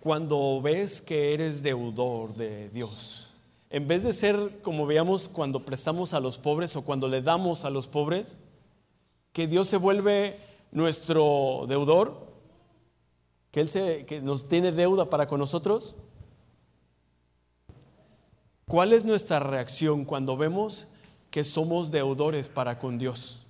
cuando 0.02 0.60
ves 0.60 1.00
que 1.00 1.32
eres 1.32 1.62
deudor 1.62 2.34
de 2.34 2.68
Dios. 2.70 3.28
En 3.70 3.86
vez 3.86 4.02
de 4.02 4.12
ser 4.12 4.58
como 4.60 4.84
veíamos 4.84 5.28
cuando 5.28 5.64
prestamos 5.64 6.12
a 6.12 6.18
los 6.18 6.38
pobres 6.38 6.74
o 6.74 6.82
cuando 6.82 7.06
le 7.06 7.22
damos 7.22 7.64
a 7.64 7.70
los 7.70 7.86
pobres, 7.86 8.36
que 9.32 9.46
Dios 9.46 9.68
se 9.68 9.76
vuelve 9.76 10.40
nuestro 10.72 11.66
deudor, 11.68 12.31
que 13.52 13.60
Él 13.60 13.70
se, 13.70 14.04
que 14.06 14.20
nos 14.20 14.48
tiene 14.48 14.72
deuda 14.72 15.08
para 15.08 15.28
con 15.28 15.38
nosotros. 15.38 15.94
¿Cuál 18.66 18.94
es 18.94 19.04
nuestra 19.04 19.38
reacción 19.38 20.04
cuando 20.04 20.36
vemos 20.36 20.86
que 21.30 21.44
somos 21.44 21.90
deudores 21.90 22.48
para 22.48 22.78
con 22.78 22.98
Dios? 22.98 23.46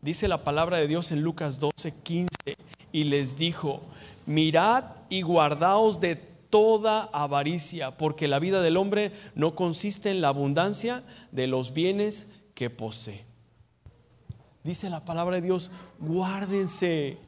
Dice 0.00 0.28
la 0.28 0.44
palabra 0.44 0.76
de 0.76 0.86
Dios 0.86 1.10
en 1.10 1.22
Lucas 1.22 1.58
12, 1.58 1.94
15, 2.02 2.28
y 2.92 3.04
les 3.04 3.36
dijo, 3.36 3.80
mirad 4.26 4.84
y 5.08 5.22
guardaos 5.22 5.98
de 5.98 6.14
toda 6.14 7.08
avaricia, 7.12 7.96
porque 7.96 8.28
la 8.28 8.38
vida 8.38 8.62
del 8.62 8.76
hombre 8.76 9.10
no 9.34 9.56
consiste 9.56 10.10
en 10.10 10.20
la 10.20 10.28
abundancia 10.28 11.02
de 11.32 11.48
los 11.48 11.72
bienes 11.72 12.28
que 12.54 12.70
posee. 12.70 13.33
Dice 14.64 14.88
la 14.88 15.04
palabra 15.04 15.36
de 15.36 15.42
Dios, 15.42 15.70
guárdense, 15.98 17.18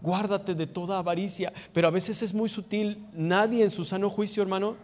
guárdate 0.00 0.54
de 0.54 0.66
toda 0.66 0.98
avaricia, 0.98 1.52
pero 1.74 1.88
a 1.88 1.90
veces 1.90 2.22
es 2.22 2.32
muy 2.32 2.48
sutil, 2.48 3.06
nadie 3.12 3.62
en 3.62 3.68
su 3.68 3.84
sano 3.84 4.08
juicio, 4.08 4.42
hermano, 4.42 4.76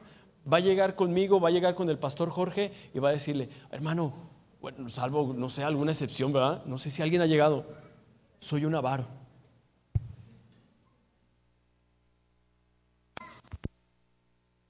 va 0.51 0.59
a 0.59 0.61
llegar 0.61 0.95
conmigo, 0.95 1.41
va 1.41 1.49
a 1.49 1.53
llegar 1.53 1.75
con 1.75 1.89
el 1.89 1.99
pastor 1.99 2.29
Jorge 2.29 2.71
y 2.93 2.99
va 2.99 3.09
a 3.09 3.13
decirle, 3.13 3.49
hermano, 3.71 4.13
bueno, 4.61 4.91
salvo, 4.91 5.33
no 5.35 5.49
sé, 5.49 5.65
alguna 5.65 5.93
excepción, 5.93 6.35
¿verdad? 6.35 6.63
No 6.67 6.77
sé 6.77 6.91
si 6.91 7.01
alguien 7.01 7.23
ha 7.23 7.27
llegado. 7.27 7.65
Soy 8.39 8.67
un 8.67 8.75
avaro. 8.75 9.07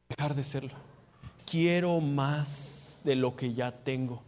Dejar 0.09 0.35
de 0.35 0.45
serlo. 0.45 0.75
Quiero 1.45 2.01
más 2.01 3.01
de 3.03 3.17
lo 3.17 3.35
que 3.35 3.53
ya 3.53 3.73
tengo. 3.73 4.23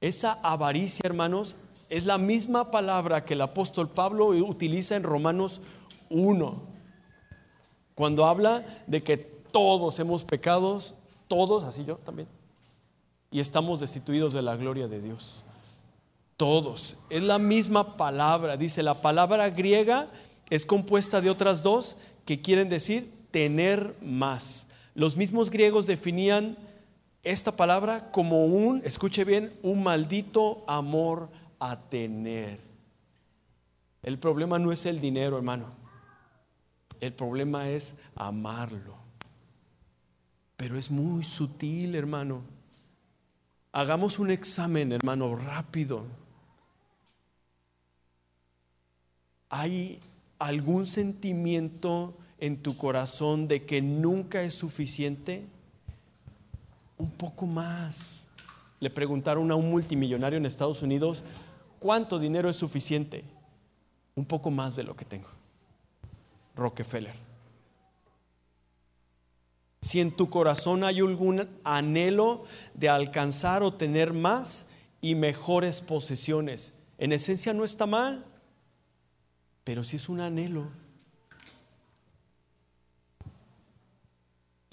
Esa 0.00 0.32
avaricia, 0.42 1.02
hermanos, 1.04 1.56
es 1.88 2.04
la 2.06 2.18
misma 2.18 2.70
palabra 2.70 3.24
que 3.24 3.34
el 3.34 3.40
apóstol 3.40 3.88
Pablo 3.88 4.26
utiliza 4.26 4.96
en 4.96 5.02
Romanos 5.02 5.60
1, 6.10 6.62
cuando 7.94 8.26
habla 8.26 8.82
de 8.86 9.02
que 9.02 9.16
todos 9.16 9.98
hemos 9.98 10.24
pecados, 10.24 10.94
todos, 11.28 11.64
así 11.64 11.84
yo 11.84 11.96
también, 11.96 12.28
y 13.30 13.40
estamos 13.40 13.80
destituidos 13.80 14.34
de 14.34 14.42
la 14.42 14.56
gloria 14.56 14.88
de 14.88 15.00
Dios. 15.00 15.42
todos. 16.36 16.96
Es 17.08 17.22
la 17.22 17.38
misma 17.38 17.96
palabra. 17.96 18.58
Dice, 18.58 18.82
la 18.82 19.00
palabra 19.00 19.48
griega 19.48 20.08
es 20.50 20.66
compuesta 20.66 21.22
de 21.22 21.30
otras 21.30 21.62
dos 21.62 21.96
que 22.26 22.42
quieren 22.42 22.68
decir 22.68 23.10
tener 23.30 23.96
más. 24.02 24.66
Los 24.94 25.16
mismos 25.16 25.48
griegos 25.48 25.86
definían 25.86 26.58
esta 27.26 27.56
palabra 27.56 28.12
como 28.12 28.46
un, 28.46 28.82
escuche 28.84 29.24
bien, 29.24 29.52
un 29.64 29.82
maldito 29.82 30.64
amor 30.68 31.28
a 31.58 31.76
tener. 31.76 32.60
El 34.04 34.16
problema 34.20 34.60
no 34.60 34.70
es 34.70 34.86
el 34.86 35.00
dinero, 35.00 35.36
hermano. 35.36 35.66
El 37.00 37.12
problema 37.12 37.68
es 37.68 37.96
amarlo. 38.14 38.94
Pero 40.56 40.78
es 40.78 40.88
muy 40.88 41.24
sutil, 41.24 41.96
hermano. 41.96 42.42
Hagamos 43.72 44.20
un 44.20 44.30
examen, 44.30 44.92
hermano, 44.92 45.34
rápido. 45.34 46.04
¿Hay 49.48 49.98
algún 50.38 50.86
sentimiento 50.86 52.16
en 52.38 52.62
tu 52.62 52.76
corazón 52.76 53.48
de 53.48 53.62
que 53.62 53.82
nunca 53.82 54.42
es 54.42 54.54
suficiente? 54.54 55.55
Un 56.98 57.10
poco 57.10 57.46
más. 57.46 58.28
Le 58.80 58.90
preguntaron 58.90 59.50
a 59.50 59.54
un 59.54 59.70
multimillonario 59.70 60.36
en 60.36 60.46
Estados 60.46 60.82
Unidos, 60.82 61.24
¿cuánto 61.78 62.18
dinero 62.18 62.48
es 62.48 62.56
suficiente? 62.56 63.24
Un 64.14 64.24
poco 64.24 64.50
más 64.50 64.76
de 64.76 64.84
lo 64.84 64.96
que 64.96 65.04
tengo. 65.04 65.28
Rockefeller. 66.54 67.14
Si 69.82 70.00
en 70.00 70.10
tu 70.16 70.30
corazón 70.30 70.84
hay 70.84 71.00
algún 71.00 71.48
anhelo 71.64 72.44
de 72.74 72.88
alcanzar 72.88 73.62
o 73.62 73.74
tener 73.74 74.12
más 74.12 74.66
y 75.00 75.14
mejores 75.14 75.80
posesiones, 75.80 76.72
en 76.98 77.12
esencia 77.12 77.52
no 77.52 77.64
está 77.64 77.86
mal 77.86 78.24
pero 79.66 79.82
si 79.82 79.96
es 79.96 80.08
un 80.08 80.20
anhelo, 80.20 80.68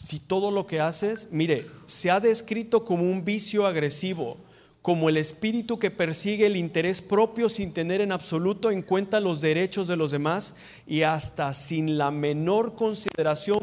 si 0.03 0.19
todo 0.19 0.51
lo 0.51 0.67
que 0.67 0.81
haces, 0.81 1.29
mire, 1.31 1.65
se 1.85 2.11
ha 2.11 2.19
descrito 2.19 2.83
como 2.83 3.03
un 3.03 3.23
vicio 3.23 3.65
agresivo, 3.65 4.35
como 4.81 5.07
el 5.07 5.15
espíritu 5.15 5.79
que 5.79 5.91
persigue 5.91 6.45
el 6.45 6.57
interés 6.57 7.01
propio 7.01 7.47
sin 7.47 7.71
tener 7.71 8.01
en 8.01 8.11
absoluto 8.11 8.69
en 8.69 8.81
cuenta 8.81 9.21
los 9.21 9.39
derechos 9.39 9.87
de 9.87 9.95
los 9.95 10.11
demás 10.11 10.55
y 10.85 11.03
hasta 11.03 11.53
sin 11.53 11.97
la 11.97 12.11
menor 12.11 12.75
consideración 12.75 13.59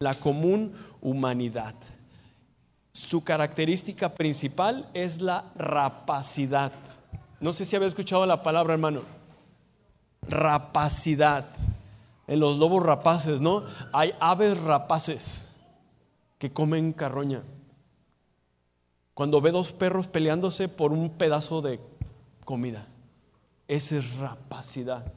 la 0.00 0.14
común 0.14 0.72
humanidad. 1.00 1.76
Su 2.92 3.22
característica 3.22 4.12
principal 4.14 4.90
es 4.92 5.20
la 5.20 5.52
rapacidad. 5.54 6.72
No 7.38 7.52
sé 7.52 7.64
si 7.64 7.76
había 7.76 7.86
escuchado 7.86 8.26
la 8.26 8.42
palabra, 8.42 8.72
hermano 8.72 9.02
rapacidad. 10.28 11.46
En 12.26 12.40
los 12.40 12.58
lobos 12.58 12.82
rapaces, 12.82 13.40
¿no? 13.40 13.64
Hay 13.92 14.14
aves 14.18 14.60
rapaces 14.60 15.49
que 16.40 16.50
comen 16.50 16.94
carroña. 16.94 17.42
Cuando 19.12 19.42
ve 19.42 19.50
dos 19.50 19.72
perros 19.72 20.08
peleándose 20.08 20.68
por 20.68 20.90
un 20.90 21.10
pedazo 21.10 21.60
de 21.60 21.78
comida, 22.46 22.86
esa 23.68 23.98
es 23.98 24.16
rapacidad. 24.16 25.12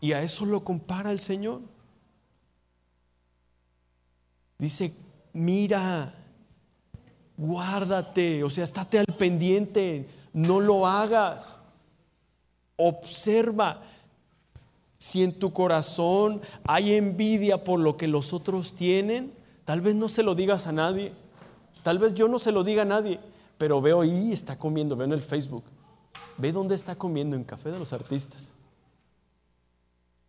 Y 0.00 0.12
a 0.12 0.22
eso 0.22 0.44
lo 0.44 0.64
compara 0.64 1.12
el 1.12 1.20
Señor. 1.20 1.60
Dice, 4.58 4.92
mira, 5.32 6.12
guárdate, 7.36 8.42
o 8.42 8.50
sea, 8.50 8.64
estate 8.64 8.98
al 8.98 9.06
pendiente, 9.16 10.08
no 10.32 10.58
lo 10.58 10.88
hagas. 10.88 11.60
Observa 12.74 13.80
si 14.98 15.22
en 15.22 15.38
tu 15.38 15.52
corazón 15.52 16.40
hay 16.64 16.94
envidia 16.94 17.64
por 17.64 17.80
lo 17.80 17.96
que 17.96 18.06
los 18.06 18.32
otros 18.32 18.74
tienen. 18.74 19.32
Tal 19.64 19.80
vez 19.80 19.94
no 19.94 20.08
se 20.08 20.22
lo 20.22 20.34
digas 20.34 20.66
a 20.66 20.72
nadie. 20.72 21.12
Tal 21.82 21.98
vez 21.98 22.14
yo 22.14 22.28
no 22.28 22.38
se 22.38 22.52
lo 22.52 22.64
diga 22.64 22.82
a 22.82 22.86
nadie. 22.86 23.20
Pero 23.58 23.80
veo 23.80 24.00
ahí, 24.00 24.32
está 24.32 24.58
comiendo, 24.58 24.96
veo 24.96 25.06
en 25.06 25.12
el 25.12 25.22
Facebook. 25.22 25.64
Ve 26.38 26.52
dónde 26.52 26.74
está 26.74 26.96
comiendo, 26.96 27.36
en 27.36 27.44
Café 27.44 27.70
de 27.70 27.78
los 27.78 27.92
Artistas. 27.92 28.42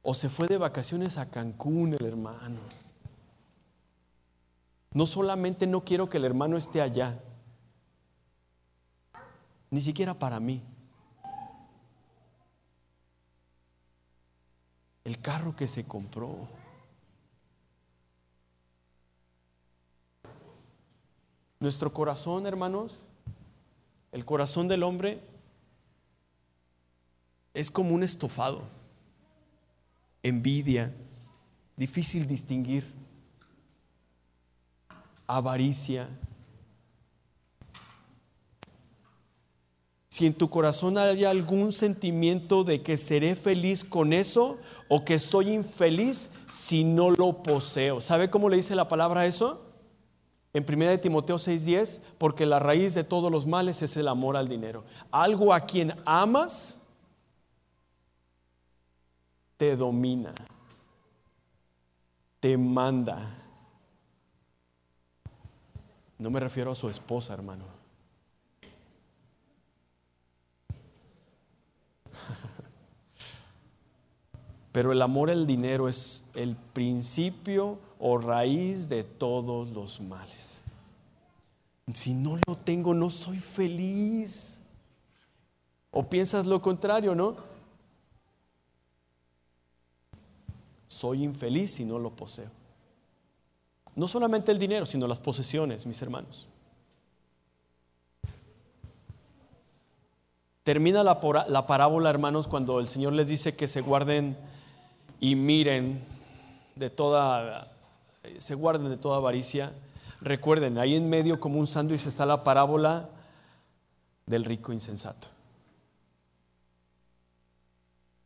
O 0.01 0.13
se 0.13 0.30
fue 0.30 0.47
de 0.47 0.57
vacaciones 0.57 1.18
a 1.18 1.30
Cancún 1.30 1.93
el 1.93 2.05
hermano. 2.05 2.59
No 4.93 5.05
solamente 5.05 5.68
no 5.68 5.84
quiero 5.84 6.09
que 6.09 6.18
el 6.18 6.26
hermano 6.26 6.57
esté 6.57 6.82
allá, 6.82 7.20
ni 9.70 9.82
siquiera 9.82 10.13
para 10.13 10.39
mí. 10.39 10.61
El 15.08 15.22
carro 15.22 15.55
que 15.55 15.70
se 15.70 15.86
compró. 15.86 16.49
Nuestro 21.62 21.93
corazón, 21.93 22.45
hermanos, 22.45 22.99
el 24.12 24.26
corazón 24.26 24.68
del 24.68 24.84
hombre 24.84 25.22
es 27.53 27.72
como 27.72 27.95
un 27.95 28.03
estofado, 28.03 28.64
envidia, 30.24 30.93
difícil 31.78 32.28
distinguir, 32.28 32.93
avaricia, 35.26 36.10
si 40.18 40.26
en 40.26 40.34
tu 40.34 40.49
corazón 40.49 40.97
hay 40.97 41.26
algún 41.26 41.72
sentimiento 41.72 42.63
de 42.63 42.82
que 42.82 42.97
seré 42.97 43.36
feliz 43.36 43.84
con 43.84 44.13
eso 44.13 44.57
o 44.88 45.05
que 45.05 45.20
soy 45.20 45.51
infeliz 45.51 46.32
si 46.51 46.84
no 46.84 47.11
lo 47.11 47.43
poseo. 47.43 48.01
¿Sabe 48.01 48.32
cómo 48.32 48.49
le 48.49 48.55
dice 48.55 48.76
la 48.76 48.88
palabra 48.88 49.28
eso? 49.28 49.61
En 50.53 50.65
1 50.65 51.01
Timoteo 51.01 51.38
6:10, 51.38 52.01
porque 52.18 52.47
la 52.47 52.57
raíz 52.57 52.95
de 52.95 53.03
todos 53.03 53.32
los 53.32 53.45
males 53.45 53.84
es 53.84 53.95
el 53.95 54.07
amor 54.07 54.38
al 54.38 54.47
dinero. 54.47 54.86
Algo 55.11 55.53
a 55.53 55.59
quien 55.59 55.93
amas 56.03 56.80
te 59.57 59.76
domina, 59.76 60.34
te 62.39 62.57
manda. 62.57 63.36
No 66.18 66.32
me 66.32 66.39
refiero 66.39 66.72
a 66.72 66.76
su 66.76 66.89
esposa, 66.89 67.36
hermano. 67.36 67.77
Pero 74.72 74.91
el 74.91 75.01
amor 75.01 75.30
al 75.30 75.47
dinero 75.47 75.88
es 75.88 76.24
el 76.34 76.55
principio 76.55 77.80
o 77.99 78.18
raíz 78.18 78.89
de 78.89 79.03
todos 79.03 79.70
los 79.72 79.99
males. 80.01 80.57
Si 81.93 82.13
no 82.13 82.38
lo 82.45 82.55
tengo, 82.55 82.93
no 82.93 83.09
soy 83.09 83.39
feliz. 83.39 84.57
O 85.91 86.03
piensas 86.03 86.45
lo 86.45 86.61
contrario, 86.61 87.15
¿no? 87.15 87.36
Soy 90.88 91.24
infeliz 91.24 91.76
si 91.76 91.86
no 91.86 91.97
lo 91.97 92.11
poseo. 92.11 92.49
No 93.95 94.07
solamente 94.07 94.51
el 94.51 94.59
dinero, 94.59 94.86
sino 94.86 95.07
las 95.07 95.20
posesiones, 95.20 95.86
mis 95.86 96.01
hermanos. 96.01 96.47
Termina 100.63 101.03
la, 101.03 101.20
la 101.47 101.65
parábola, 101.65 102.09
hermanos, 102.09 102.47
cuando 102.47 102.80
el 102.80 102.89
Señor 102.89 103.13
les 103.13 103.28
dice 103.28 103.55
que 103.55 103.68
se 103.68 103.82
guarden 103.82 104.36
y 105.20 105.36
miren 105.36 106.01
de 106.76 106.89
toda, 106.89 107.72
se 108.39 108.55
guarden 108.55 108.89
de 108.89 108.97
toda 108.97 109.18
avaricia. 109.18 109.74
Recuerden, 110.22 110.78
ahí 110.78 110.95
en 110.95 111.09
medio 111.09 111.39
como 111.39 111.59
un 111.59 111.68
sándwich 111.68 112.05
está 112.05 112.26
la 112.26 112.43
parábola 112.43 113.09
del 114.26 114.45
rico 114.45 114.74
insensato. 114.74 115.28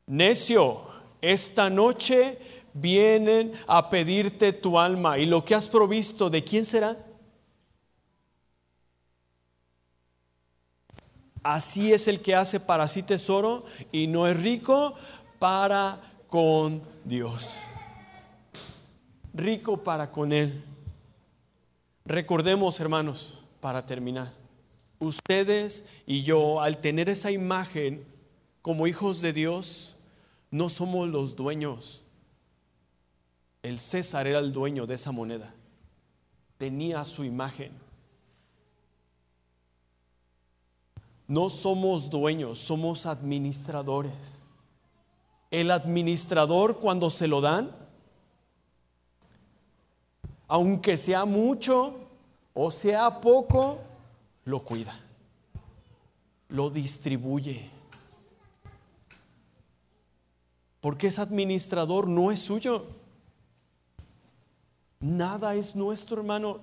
Necio, 0.07 0.81
esta 1.21 1.69
noche 1.69 2.39
vienen 2.73 3.53
a 3.67 3.89
pedirte 3.89 4.53
tu 4.53 4.79
alma 4.79 5.17
y 5.17 5.25
lo 5.25 5.45
que 5.45 5.55
has 5.55 5.67
provisto, 5.67 6.29
¿de 6.29 6.43
quién 6.43 6.65
será? 6.65 6.97
Así 11.43 11.91
es 11.91 12.07
el 12.07 12.21
que 12.21 12.35
hace 12.35 12.59
para 12.59 12.87
sí 12.87 13.03
tesoro 13.03 13.65
y 13.91 14.07
no 14.07 14.27
es 14.27 14.39
rico 14.41 14.93
para 15.39 16.10
con 16.31 16.81
Dios. 17.03 17.53
Rico 19.33 19.83
para 19.83 20.13
con 20.13 20.31
Él. 20.31 20.63
Recordemos, 22.05 22.79
hermanos, 22.79 23.43
para 23.59 23.85
terminar, 23.85 24.31
ustedes 24.97 25.83
y 26.07 26.23
yo, 26.23 26.61
al 26.61 26.77
tener 26.77 27.09
esa 27.09 27.31
imagen 27.31 28.05
como 28.61 28.87
hijos 28.87 29.19
de 29.19 29.33
Dios, 29.33 29.97
no 30.51 30.69
somos 30.69 31.09
los 31.09 31.35
dueños. 31.35 32.01
El 33.61 33.77
César 33.77 34.25
era 34.25 34.39
el 34.39 34.53
dueño 34.53 34.87
de 34.87 34.95
esa 34.95 35.11
moneda. 35.11 35.53
Tenía 36.57 37.03
su 37.03 37.25
imagen. 37.25 37.73
No 41.27 41.49
somos 41.49 42.09
dueños, 42.09 42.57
somos 42.57 43.05
administradores. 43.05 44.40
El 45.51 45.69
administrador 45.69 46.77
cuando 46.77 47.09
se 47.09 47.27
lo 47.27 47.41
dan, 47.41 47.71
aunque 50.47 50.97
sea 50.97 51.25
mucho 51.25 51.95
o 52.53 52.71
sea 52.71 53.21
poco, 53.21 53.79
lo 54.45 54.63
cuida, 54.63 54.99
lo 56.49 56.69
distribuye. 56.69 57.69
Porque 60.81 61.07
ese 61.07 61.21
administrador 61.21 62.07
no 62.07 62.31
es 62.31 62.39
suyo. 62.39 62.85
Nada 64.99 65.55
es 65.55 65.75
nuestro, 65.75 66.17
hermanos. 66.17 66.57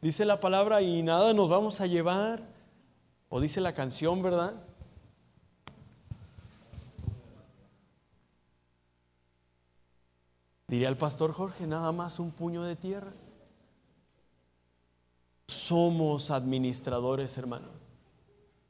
Dice 0.00 0.24
la 0.24 0.40
palabra 0.40 0.82
y 0.82 1.02
nada 1.02 1.32
nos 1.32 1.48
vamos 1.48 1.80
a 1.80 1.86
llevar. 1.86 2.42
O 3.28 3.40
dice 3.40 3.60
la 3.60 3.74
canción, 3.74 4.22
¿verdad? 4.22 4.54
Diría 10.72 10.88
el 10.88 10.96
pastor 10.96 11.34
Jorge, 11.34 11.66
nada 11.66 11.92
más 11.92 12.18
un 12.18 12.30
puño 12.30 12.62
de 12.62 12.76
tierra. 12.76 13.12
Somos 15.46 16.30
administradores, 16.30 17.36
hermano. 17.36 17.68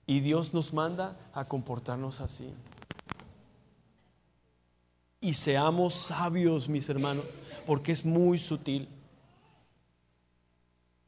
Y 0.04 0.18
Dios 0.18 0.52
nos 0.52 0.72
manda 0.72 1.16
a 1.32 1.44
comportarnos 1.44 2.20
así. 2.20 2.52
Y 5.20 5.34
seamos 5.34 5.94
sabios, 5.94 6.68
mis 6.68 6.88
hermanos, 6.88 7.24
porque 7.66 7.92
es 7.92 8.04
muy 8.04 8.36
sutil. 8.36 8.88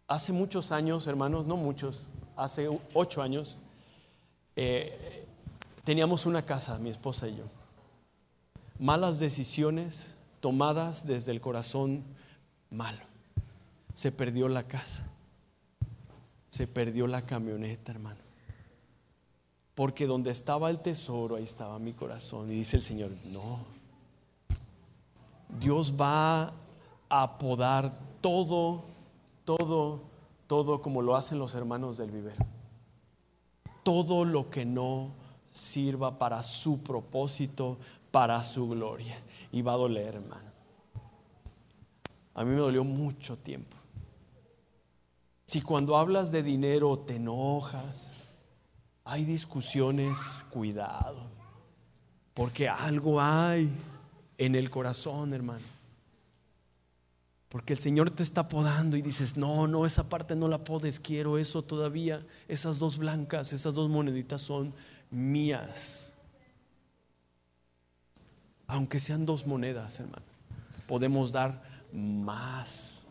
Hace 0.06 0.32
muchos 0.32 0.70
años, 0.70 1.08
hermanos, 1.08 1.44
no 1.44 1.56
muchos, 1.56 2.06
hace 2.36 2.68
ocho 2.92 3.20
años, 3.20 3.58
eh, 4.54 5.26
teníamos 5.82 6.24
una 6.24 6.46
casa, 6.46 6.78
mi 6.78 6.90
esposa 6.90 7.26
y 7.26 7.38
yo. 7.38 7.44
Malas 8.78 9.18
decisiones 9.18 10.13
tomadas 10.44 11.06
desde 11.06 11.32
el 11.32 11.40
corazón 11.40 12.04
malo. 12.70 13.00
Se 13.94 14.12
perdió 14.12 14.46
la 14.46 14.64
casa. 14.64 15.06
Se 16.50 16.66
perdió 16.66 17.06
la 17.06 17.22
camioneta, 17.22 17.90
hermano. 17.92 18.20
Porque 19.74 20.06
donde 20.06 20.30
estaba 20.30 20.68
el 20.68 20.80
tesoro, 20.80 21.36
ahí 21.36 21.44
estaba 21.44 21.78
mi 21.78 21.94
corazón. 21.94 22.50
Y 22.50 22.56
dice 22.56 22.76
el 22.76 22.82
Señor, 22.82 23.12
no. 23.24 23.60
Dios 25.58 25.94
va 25.98 26.52
a 27.08 27.38
podar 27.38 27.98
todo, 28.20 28.84
todo 29.46 30.14
todo 30.46 30.80
como 30.82 31.02
lo 31.02 31.16
hacen 31.16 31.38
los 31.38 31.54
hermanos 31.54 31.96
del 31.96 32.10
vivero. 32.10 32.44
Todo 33.82 34.24
lo 34.24 34.50
que 34.50 34.64
no 34.64 35.08
sirva 35.52 36.18
para 36.18 36.42
su 36.42 36.78
propósito, 36.80 37.78
para 38.10 38.42
su 38.44 38.68
gloria. 38.68 39.16
Y 39.54 39.62
va 39.62 39.74
a 39.74 39.76
doler, 39.76 40.16
hermano. 40.16 40.50
A 42.34 42.44
mí 42.44 42.50
me 42.50 42.56
dolió 42.56 42.82
mucho 42.82 43.36
tiempo. 43.38 43.76
Si 45.44 45.62
cuando 45.62 45.96
hablas 45.96 46.32
de 46.32 46.42
dinero 46.42 46.98
te 46.98 47.14
enojas, 47.14 48.14
hay 49.04 49.24
discusiones, 49.24 50.18
cuidado. 50.50 51.28
Porque 52.34 52.68
algo 52.68 53.20
hay 53.20 53.70
en 54.38 54.56
el 54.56 54.70
corazón, 54.70 55.32
hermano. 55.32 55.66
Porque 57.48 57.74
el 57.74 57.78
Señor 57.78 58.10
te 58.10 58.24
está 58.24 58.48
podando 58.48 58.96
y 58.96 59.02
dices, 59.02 59.36
no, 59.36 59.68
no, 59.68 59.86
esa 59.86 60.08
parte 60.08 60.34
no 60.34 60.48
la 60.48 60.64
podes, 60.64 60.98
quiero 60.98 61.38
eso 61.38 61.62
todavía. 61.62 62.26
Esas 62.48 62.80
dos 62.80 62.98
blancas, 62.98 63.52
esas 63.52 63.74
dos 63.74 63.88
moneditas 63.88 64.40
son 64.40 64.74
mías. 65.12 66.13
Aunque 68.66 69.00
sean 69.00 69.26
dos 69.26 69.46
monedas, 69.46 70.00
hermano, 70.00 70.24
podemos 70.86 71.32
dar 71.32 71.62
más. 71.92 73.02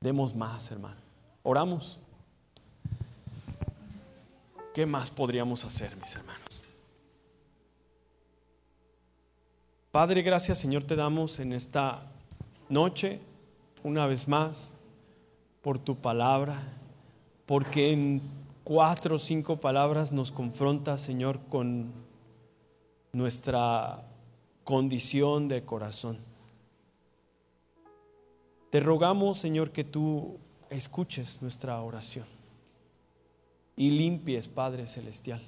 Demos 0.00 0.34
más, 0.34 0.70
hermano. 0.70 1.00
Oramos. 1.42 1.98
¿Qué 4.74 4.84
más 4.84 5.10
podríamos 5.10 5.64
hacer, 5.64 5.96
mis 5.96 6.14
hermanos? 6.14 6.46
Padre, 9.90 10.20
gracias 10.20 10.58
Señor 10.58 10.84
te 10.84 10.94
damos 10.94 11.40
en 11.40 11.54
esta 11.54 12.02
noche, 12.68 13.18
una 13.82 14.06
vez 14.06 14.28
más, 14.28 14.76
por 15.62 15.78
tu 15.78 15.96
palabra, 15.96 16.62
porque 17.46 17.92
en 17.92 18.20
cuatro 18.62 19.16
o 19.16 19.18
cinco 19.18 19.56
palabras 19.56 20.12
nos 20.12 20.32
confronta, 20.32 20.98
Señor, 20.98 21.40
con 21.48 21.94
nuestra 23.14 24.04
condición 24.66 25.46
de 25.46 25.64
corazón. 25.64 26.18
Te 28.68 28.80
rogamos, 28.80 29.38
Señor, 29.38 29.70
que 29.70 29.84
tú 29.84 30.38
escuches 30.68 31.40
nuestra 31.40 31.80
oración 31.80 32.26
y 33.76 33.90
limpies, 33.90 34.48
Padre 34.48 34.88
Celestial. 34.88 35.40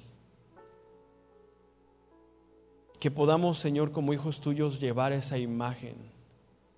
Que 2.97 3.11
podamos, 3.11 3.59
Señor, 3.59 3.91
como 3.91 4.13
hijos 4.13 4.39
tuyos, 4.39 4.79
llevar 4.79 5.11
esa 5.11 5.37
imagen 5.37 5.97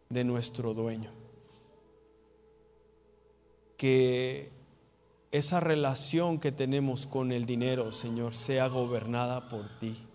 de 0.10 0.24
nuestro 0.24 0.74
dueño. 0.74 1.12
Que 3.78 4.50
esa 5.30 5.60
relación 5.60 6.40
que 6.40 6.52
tenemos 6.52 7.06
con 7.06 7.32
el 7.32 7.46
dinero, 7.46 7.92
Señor, 7.92 8.34
sea 8.34 8.68
gobernada 8.68 9.48
por 9.48 9.78
ti. 9.78 10.08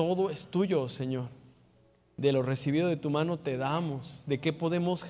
Todo 0.00 0.30
es 0.30 0.46
tuyo, 0.46 0.88
Señor. 0.88 1.28
De 2.16 2.32
lo 2.32 2.42
recibido 2.42 2.88
de 2.88 2.96
tu 2.96 3.10
mano 3.10 3.38
te 3.38 3.58
damos. 3.58 4.24
¿De 4.26 4.40
qué 4.40 4.54
podemos 4.54 5.04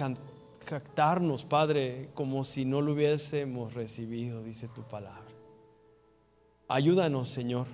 jactarnos, 0.66 1.45
Padre, 1.45 2.09
como 2.14 2.43
si 2.43 2.64
no 2.64 2.80
lo 2.80 2.95
hubiésemos 2.95 3.74
recibido, 3.74 4.43
dice 4.43 4.66
tu 4.66 4.82
palabra? 4.82 5.30
Ayúdanos, 6.66 7.28
Señor, 7.28 7.68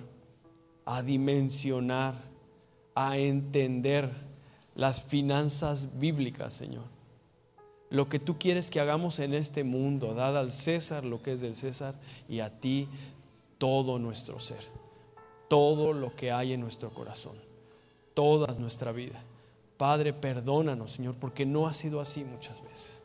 a 0.85 1.01
dimensionar, 1.01 2.13
a 2.93 3.17
entender 3.17 4.11
las 4.75 5.01
finanzas 5.01 5.97
bíblicas, 5.97 6.53
Señor. 6.53 6.85
Lo 7.89 8.09
que 8.09 8.19
tú 8.19 8.37
quieres 8.37 8.69
que 8.69 8.79
hagamos 8.79 9.17
en 9.17 9.33
este 9.33 9.63
mundo, 9.63 10.13
dada 10.13 10.39
al 10.39 10.53
César 10.53 11.03
lo 11.03 11.23
que 11.23 11.33
es 11.33 11.41
del 11.41 11.55
César 11.55 11.95
y 12.29 12.41
a 12.41 12.59
ti 12.59 12.87
todo 13.57 13.97
nuestro 13.97 14.39
ser, 14.39 14.69
todo 15.47 15.93
lo 15.93 16.15
que 16.15 16.31
hay 16.31 16.53
en 16.53 16.61
nuestro 16.61 16.89
corazón, 16.89 17.37
toda 18.13 18.53
nuestra 18.55 18.91
vida. 18.91 19.23
Padre, 19.77 20.13
perdónanos, 20.13 20.91
Señor, 20.91 21.15
porque 21.15 21.45
no 21.45 21.67
ha 21.67 21.73
sido 21.73 22.01
así 22.01 22.23
muchas 22.23 22.61
veces. 22.63 23.01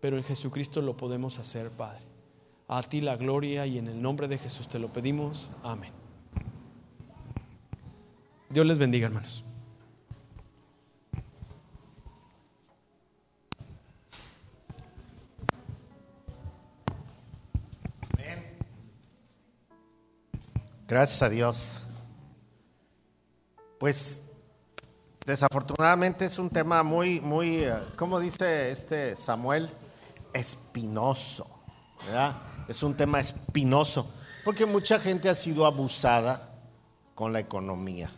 Pero 0.00 0.16
en 0.16 0.24
Jesucristo 0.24 0.80
lo 0.80 0.96
podemos 0.96 1.38
hacer, 1.38 1.70
Padre. 1.70 2.04
A 2.68 2.82
ti 2.82 3.00
la 3.00 3.16
gloria 3.16 3.66
y 3.66 3.78
en 3.78 3.88
el 3.88 4.00
nombre 4.00 4.28
de 4.28 4.38
Jesús 4.38 4.68
te 4.68 4.78
lo 4.78 4.88
pedimos. 4.88 5.50
Amén. 5.62 5.92
Dios 8.48 8.66
les 8.66 8.78
bendiga, 8.78 9.06
hermanos. 9.06 9.44
Gracias 20.86 21.22
a 21.22 21.30
Dios. 21.30 21.78
Pues 23.78 24.20
desafortunadamente 25.24 26.26
es 26.26 26.38
un 26.38 26.50
tema 26.50 26.82
muy, 26.82 27.22
muy, 27.22 27.64
eh, 27.64 27.74
¿cómo 27.96 28.20
dice 28.20 28.70
este 28.70 29.16
Samuel? 29.16 29.70
Espinoso, 30.34 31.48
¿verdad? 32.04 32.36
Es 32.68 32.82
un 32.82 32.94
tema 32.94 33.18
espinoso, 33.18 34.10
porque 34.44 34.66
mucha 34.66 35.00
gente 35.00 35.30
ha 35.30 35.34
sido 35.34 35.64
abusada 35.64 36.52
con 37.14 37.32
la 37.32 37.40
economía. 37.40 38.10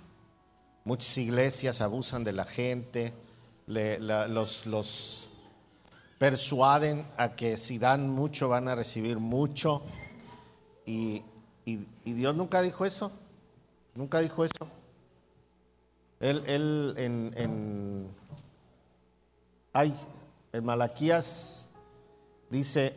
Muchas 0.82 1.16
iglesias 1.18 1.80
abusan 1.80 2.24
de 2.24 2.32
la 2.32 2.46
gente, 2.46 3.14
los, 3.68 4.66
los 4.66 5.28
persuaden 6.18 7.06
a 7.16 7.36
que 7.36 7.58
si 7.58 7.78
dan 7.78 8.10
mucho 8.10 8.48
van 8.48 8.66
a 8.66 8.74
recibir 8.74 9.18
mucho 9.20 9.82
y 10.84 11.22
y, 11.66 11.84
Dios 12.04 12.34
nunca 12.36 12.62
dijo 12.62 12.86
eso. 12.86 13.10
Nunca 13.94 14.20
dijo 14.20 14.44
eso. 14.44 14.68
Él, 16.20 16.44
él 16.46 16.94
en, 16.96 17.32
en, 17.36 18.08
ay, 19.72 19.92
en 20.52 20.64
Malaquías 20.64 21.66
dice, 22.50 22.94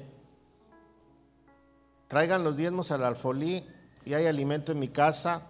traigan 2.07 2.43
los 2.43 2.55
diezmos 2.55 2.91
al 2.91 3.03
alfolí 3.03 3.65
y 4.05 4.13
hay 4.13 4.27
alimento 4.27 4.71
en 4.71 4.79
mi 4.79 4.87
casa 4.87 5.41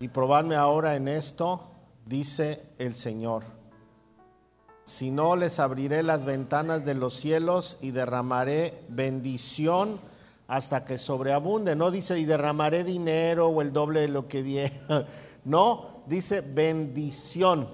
y 0.00 0.08
probadme 0.08 0.56
ahora 0.56 0.96
en 0.96 1.06
esto, 1.06 1.70
dice 2.04 2.62
el 2.78 2.96
Señor. 2.96 3.44
Si 4.84 5.10
no, 5.10 5.36
les 5.36 5.60
abriré 5.60 6.02
las 6.02 6.24
ventanas 6.24 6.84
de 6.84 6.94
los 6.94 7.14
cielos 7.14 7.78
y 7.80 7.92
derramaré 7.92 8.82
bendición 8.88 10.00
hasta 10.48 10.84
que 10.84 10.98
sobreabunde. 10.98 11.76
No 11.76 11.90
dice 11.92 12.18
y 12.18 12.24
derramaré 12.24 12.82
dinero 12.82 13.48
o 13.48 13.62
el 13.62 13.72
doble 13.72 14.00
de 14.00 14.08
lo 14.08 14.26
que 14.26 14.42
di. 14.42 14.58
No, 15.44 16.02
dice 16.06 16.42
bendición 16.42 17.68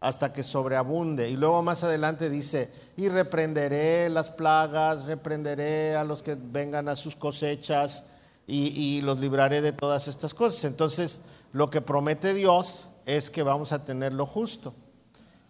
hasta 0.00 0.32
que 0.32 0.42
sobreabunde. 0.42 1.28
Y 1.28 1.36
luego 1.36 1.62
más 1.62 1.84
adelante 1.84 2.30
dice, 2.30 2.70
y 2.96 3.08
reprenderé 3.08 4.08
las 4.08 4.30
plagas, 4.30 5.04
reprenderé 5.04 5.96
a 5.96 6.04
los 6.04 6.22
que 6.22 6.34
vengan 6.34 6.88
a 6.88 6.96
sus 6.96 7.14
cosechas 7.14 8.04
y, 8.46 8.68
y, 8.68 9.02
los 9.02 9.20
libraré 9.20 9.60
de 9.60 9.72
todas 9.72 10.08
estas 10.08 10.32
cosas. 10.34 10.64
Entonces, 10.64 11.20
lo 11.52 11.68
que 11.68 11.82
promete 11.82 12.32
Dios 12.32 12.88
es 13.04 13.28
que 13.28 13.42
vamos 13.42 13.72
a 13.72 13.84
tener 13.84 14.12
lo 14.12 14.24
justo. 14.24 14.72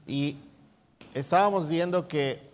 Y 0.07 0.39
estábamos 1.15 1.69
viendo 1.69 2.09
que 2.09 2.52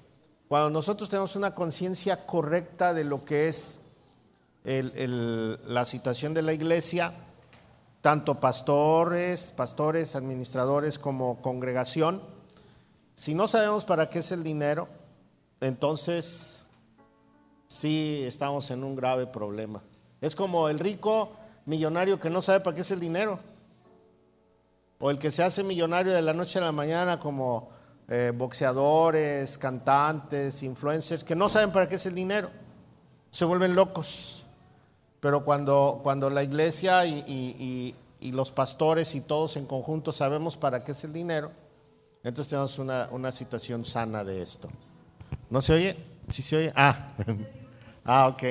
cuando 0.49 0.70
nosotros 0.70 1.11
tenemos 1.11 1.36
una 1.36 1.55
conciencia 1.55 2.24
correcta 2.26 2.94
de 2.94 3.05
lo 3.05 3.24
que 3.24 3.49
es 3.49 3.80
la 4.64 5.84
situación 5.84 6.32
de 6.34 6.42
la 6.42 6.53
iglesia, 6.53 7.12
tanto 8.01 8.40
pastores, 8.40 9.51
pastores, 9.51 10.16
administradores 10.16 10.99
como 10.99 11.40
congregación, 11.40 12.22
si 13.14 13.34
no 13.34 13.46
sabemos 13.49 13.84
para 13.84 14.09
qué 14.09 14.20
es 14.20 14.30
el 14.30 14.42
dinero, 14.42 14.88
entonces 15.61 16.59
sí 17.66 18.22
estamos 18.24 18.70
en 18.70 18.84
un 18.84 18.96
grave 18.96 19.26
problema. 19.26 19.82
Es 20.20 20.34
como 20.34 20.68
el 20.68 20.78
rico 20.78 21.32
millonario 21.66 22.18
que 22.18 22.30
no 22.30 22.40
sabe 22.40 22.61
para 22.61 22.74
qué 22.74 22.82
es 22.82 22.90
el 22.90 23.01
dinero, 23.01 23.38
o 24.99 25.11
el 25.11 25.18
que 25.18 25.30
se 25.30 25.42
hace 25.42 25.62
millonario 25.62 26.12
de 26.12 26.22
la 26.22 26.32
noche 26.32 26.59
a 26.59 26.62
la 26.62 26.72
mañana 26.72 27.20
como 27.20 27.70
eh, 28.11 28.33
boxeadores, 28.35 29.59
cantantes, 29.59 30.63
influencers, 30.63 31.23
que 31.23 31.37
no 31.37 31.51
saben 31.51 31.71
para 31.71 31.87
qué 31.87 31.97
es 31.97 32.07
el 32.07 32.15
dinero. 32.15 32.51
Se 33.29 33.45
vuelven 33.45 33.75
locos. 33.75 34.47
Pero 35.21 35.45
cuando, 35.45 36.01
cuando 36.03 36.31
la 36.31 36.43
iglesia 36.43 37.05
y, 37.05 37.95
los 38.21 38.51
pastores 38.51 39.15
y 39.15 39.21
todos 39.21 39.57
en 39.57 39.67
conjunto 39.67 40.13
sabemos 40.13 40.57
para 40.57 40.83
qué 40.85 40.93
es 40.93 41.05
el 41.05 41.13
dinero, 41.13 41.53
entonces 42.25 42.49
tenemos 42.49 42.79
una, 42.79 43.09
una 43.11 43.31
situación 43.31 43.85
sana 43.85 44.25
de 44.25 44.41
esto. 44.43 44.69
¿No 45.51 45.61
se 45.61 45.75
oye? 45.75 45.97
¿Sí 46.29 46.43
se 46.43 46.57
oye? 46.57 46.73
Ah, 46.75 47.13
ah 48.05 48.29
ok. 48.29 48.43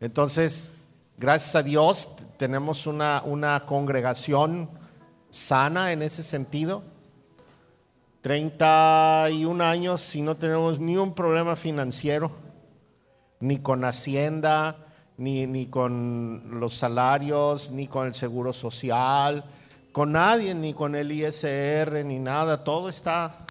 Entonces, 0.00 0.70
gracias 1.18 1.56
a 1.56 1.62
Dios 1.62 2.10
tenemos 2.36 2.86
una, 2.86 3.22
una 3.24 3.66
congregación 3.66 4.68
sana 5.30 5.92
en 5.92 6.02
ese 6.02 6.22
sentido 6.22 6.91
31 8.22 9.64
años 9.64 10.14
y 10.14 10.22
no 10.22 10.36
tenemos 10.36 10.78
ni 10.78 10.96
un 10.96 11.12
problema 11.12 11.56
financiero, 11.56 12.30
ni 13.40 13.58
con 13.58 13.84
Hacienda, 13.84 14.86
ni, 15.16 15.48
ni 15.48 15.66
con 15.66 16.60
los 16.60 16.74
salarios, 16.74 17.72
ni 17.72 17.88
con 17.88 18.06
el 18.06 18.14
seguro 18.14 18.52
social, 18.52 19.44
con 19.90 20.12
nadie, 20.12 20.54
ni 20.54 20.72
con 20.72 20.94
el 20.94 21.10
ISR, 21.10 22.04
ni 22.04 22.20
nada. 22.20 22.62
Todo 22.62 22.88
está 22.88 23.44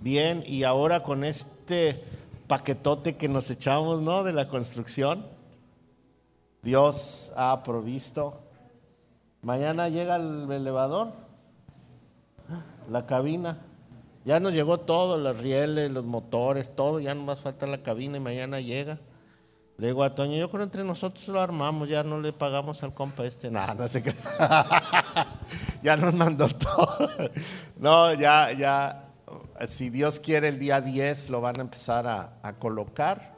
bien 0.00 0.42
y 0.46 0.62
ahora 0.62 1.02
con 1.02 1.22
este 1.22 2.02
paquetote 2.46 3.16
que 3.16 3.28
nos 3.28 3.50
echamos, 3.50 4.00
¿no? 4.00 4.24
De 4.24 4.32
la 4.32 4.48
construcción, 4.48 5.26
Dios 6.62 7.30
ha 7.36 7.62
provisto. 7.62 8.40
Mañana 9.42 9.90
llega 9.90 10.16
el 10.16 10.50
elevador, 10.50 11.12
la 12.88 13.04
cabina. 13.04 13.58
Ya 14.24 14.38
nos 14.38 14.54
llegó 14.54 14.78
todo, 14.78 15.18
los 15.18 15.40
rieles, 15.40 15.90
los 15.90 16.04
motores, 16.04 16.76
todo, 16.76 17.00
ya 17.00 17.14
no 17.14 17.22
más 17.22 17.40
falta 17.40 17.66
la 17.66 17.82
cabina 17.82 18.18
y 18.18 18.20
mañana 18.20 18.60
llega. 18.60 19.00
Le 19.78 19.88
digo 19.88 20.04
a 20.04 20.14
Toño, 20.14 20.36
yo 20.36 20.48
creo 20.48 20.62
entre 20.62 20.84
nosotros 20.84 21.26
lo 21.28 21.40
armamos, 21.40 21.88
ya 21.88 22.04
no 22.04 22.20
le 22.20 22.32
pagamos 22.32 22.82
al 22.84 22.94
compa 22.94 23.24
este, 23.24 23.50
nada, 23.50 23.74
no 23.74 23.88
sé 23.88 24.02
qué. 24.02 24.14
ya 25.82 25.96
nos 25.96 26.14
mandó 26.14 26.48
todo. 26.48 27.08
no, 27.78 28.14
ya, 28.14 28.52
ya, 28.52 29.08
si 29.66 29.90
Dios 29.90 30.20
quiere 30.20 30.48
el 30.48 30.60
día 30.60 30.80
10 30.80 31.30
lo 31.30 31.40
van 31.40 31.58
a 31.58 31.62
empezar 31.62 32.06
a, 32.06 32.52
colocar. 32.60 33.32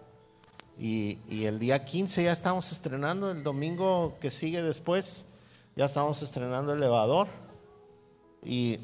Y, 0.79 1.19
y, 1.29 1.45
el 1.45 1.61
día 1.61 1.85
15 1.85 2.25
ya 2.25 2.33
estamos 2.33 2.73
estrenando, 2.73 3.31
el 3.31 3.43
domingo 3.43 4.19
que 4.21 4.31
sigue 4.31 4.61
después, 4.61 5.25
ya 5.77 5.85
estamos 5.85 6.21
estrenando 6.21 6.73
el 6.73 6.79
elevador. 6.79 7.29
Y 8.45 8.81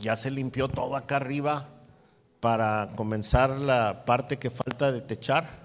ya 0.00 0.16
se 0.16 0.30
limpió 0.30 0.68
todo 0.68 0.96
acá 0.96 1.16
arriba 1.16 1.68
para 2.40 2.90
comenzar 2.94 3.50
la 3.58 4.04
parte 4.04 4.38
que 4.38 4.50
falta 4.50 4.92
de 4.92 5.00
techar. 5.00 5.64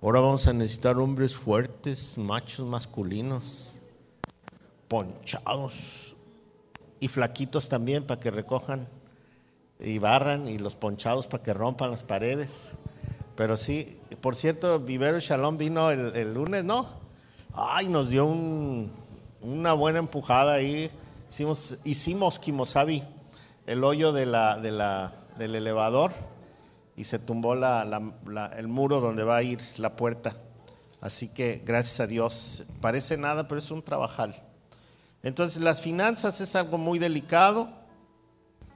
Ahora 0.00 0.20
vamos 0.20 0.46
a 0.46 0.52
necesitar 0.52 0.96
hombres 0.96 1.36
fuertes, 1.36 2.16
machos 2.16 2.66
masculinos, 2.66 3.74
ponchados 4.86 6.14
y 7.00 7.08
flaquitos 7.08 7.68
también 7.68 8.04
para 8.04 8.20
que 8.20 8.30
recojan 8.30 8.88
y 9.80 9.98
barran 9.98 10.48
y 10.48 10.58
los 10.58 10.74
ponchados 10.74 11.26
para 11.26 11.42
que 11.42 11.52
rompan 11.52 11.90
las 11.90 12.02
paredes. 12.02 12.70
Pero 13.36 13.56
sí, 13.56 13.98
por 14.20 14.34
cierto, 14.34 14.80
Vivero 14.80 15.20
Shalom 15.20 15.58
vino 15.58 15.90
el, 15.90 16.34
lunes, 16.34 16.64
¿no? 16.64 16.86
Ay, 17.52 17.88
nos 17.88 18.10
dio 18.10 18.26
una 18.26 19.72
buena 19.74 19.98
empujada 19.98 20.54
ahí 20.54 20.90
Hicimos, 21.30 21.76
hicimos 21.84 22.38
Kimosabi, 22.38 23.04
el 23.66 23.84
hoyo 23.84 24.12
de 24.12 24.24
la, 24.24 24.56
de 24.58 24.72
la, 24.72 25.12
del 25.36 25.54
elevador, 25.54 26.12
y 26.96 27.04
se 27.04 27.18
tumbó 27.18 27.54
el 27.54 28.68
muro 28.68 29.00
donde 29.00 29.24
va 29.24 29.36
a 29.36 29.42
ir 29.42 29.60
la 29.76 29.94
puerta. 29.94 30.36
Así 31.00 31.28
que 31.28 31.62
gracias 31.64 32.00
a 32.00 32.06
Dios, 32.06 32.64
parece 32.80 33.16
nada, 33.16 33.46
pero 33.46 33.58
es 33.58 33.70
un 33.70 33.82
trabajal. 33.82 34.42
Entonces 35.22 35.62
las 35.62 35.82
finanzas 35.82 36.40
es 36.40 36.56
algo 36.56 36.78
muy 36.78 36.98
delicado. 36.98 37.68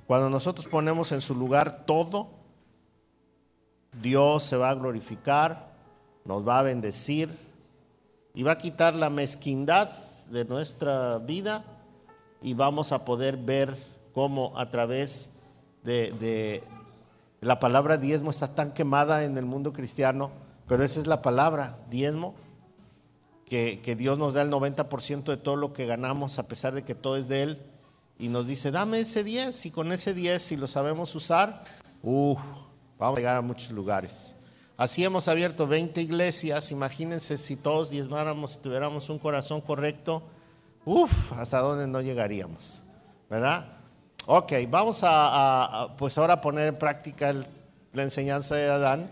Cuando 0.07 0.29
nosotros 0.29 0.67
ponemos 0.67 1.11
en 1.11 1.23
su 1.23 1.35
lugar 1.35 1.85
todo, 1.87 2.31
Dios 4.01 4.45
se 4.45 4.57
va 4.57 4.71
a 4.71 4.75
glorificar, 4.75 5.73
nos 6.25 6.47
va 6.47 6.59
a 6.59 6.63
bendecir 6.63 7.35
y 8.35 8.43
va 8.43 8.53
a 8.53 8.59
quitar 8.59 8.95
la 8.95 9.09
mezquindad 9.11 9.91
de 10.31 10.45
nuestra 10.45 11.19
vida 11.19 11.65
y 12.43 12.55
vamos 12.55 12.93
a 12.93 13.05
poder 13.05 13.37
ver 13.37 13.77
cómo 14.13 14.53
a 14.57 14.71
través 14.71 15.29
de, 15.85 16.63
la 17.41 17.59
palabra 17.59 17.97
diezmo 17.97 18.31
está 18.31 18.55
tan 18.55 18.73
quemada 18.73 19.25
en 19.25 19.37
el 19.39 19.45
mundo 19.45 19.73
cristiano, 19.73 20.31
pero 20.67 20.85
esa 20.85 21.01
es 21.01 21.07
la 21.07 21.23
palabra, 21.23 21.79
diezmo, 21.91 22.35
que, 23.47 23.97
Dios 23.99 24.19
nos 24.19 24.33
da 24.33 24.43
el 24.43 24.51
90% 24.51 25.25
de 25.25 25.37
todo 25.37 25.57
lo 25.57 25.73
que 25.73 25.87
ganamos 25.87 26.39
a 26.39 26.49
pesar 26.49 26.75
de 26.75 26.85
que 26.85 26.95
todo 26.95 27.17
es 27.17 27.29
de 27.29 27.43
Él 27.43 27.63
y 28.19 28.29
nos 28.29 28.47
dice, 28.47 28.71
dame 28.71 29.01
ese 29.01 29.25
10 29.25 29.67
y 29.67 29.71
con 29.71 29.93
ese 29.93 30.15
10 30.15 30.43
si 30.43 30.57
lo 30.57 30.67
sabemos 30.67 31.15
usar, 31.15 31.63
vamos 32.03 32.39
a 33.01 33.15
llegar 33.15 33.37
a 33.37 33.43
muchos 33.43 33.71
lugares. 33.73 34.35
Así 34.77 35.05
hemos 35.05 35.29
abierto 35.29 35.67
20 35.67 36.01
iglesias, 36.01 36.71
imagínense 36.71 37.37
si 37.37 37.57
todos 37.57 37.91
diezmáramos, 37.91 38.61
tuviéramos 38.63 39.11
un 39.11 39.19
corazón 39.19 39.61
correcto, 39.61 40.23
Uf, 40.85 41.33
hasta 41.33 41.59
dónde 41.59 41.87
no 41.87 42.01
llegaríamos, 42.01 42.83
¿verdad? 43.31 43.67
Ok, 44.27 44.53
vamos 44.69 45.01
a, 45.05 45.95
pues 45.97 46.19
ahora 46.19 46.41
poner 46.41 46.69
en 46.69 46.77
práctica 46.77 47.33
la 47.93 48.03
enseñanza 48.03 48.57
de 48.57 48.69
Adán. 48.69 49.09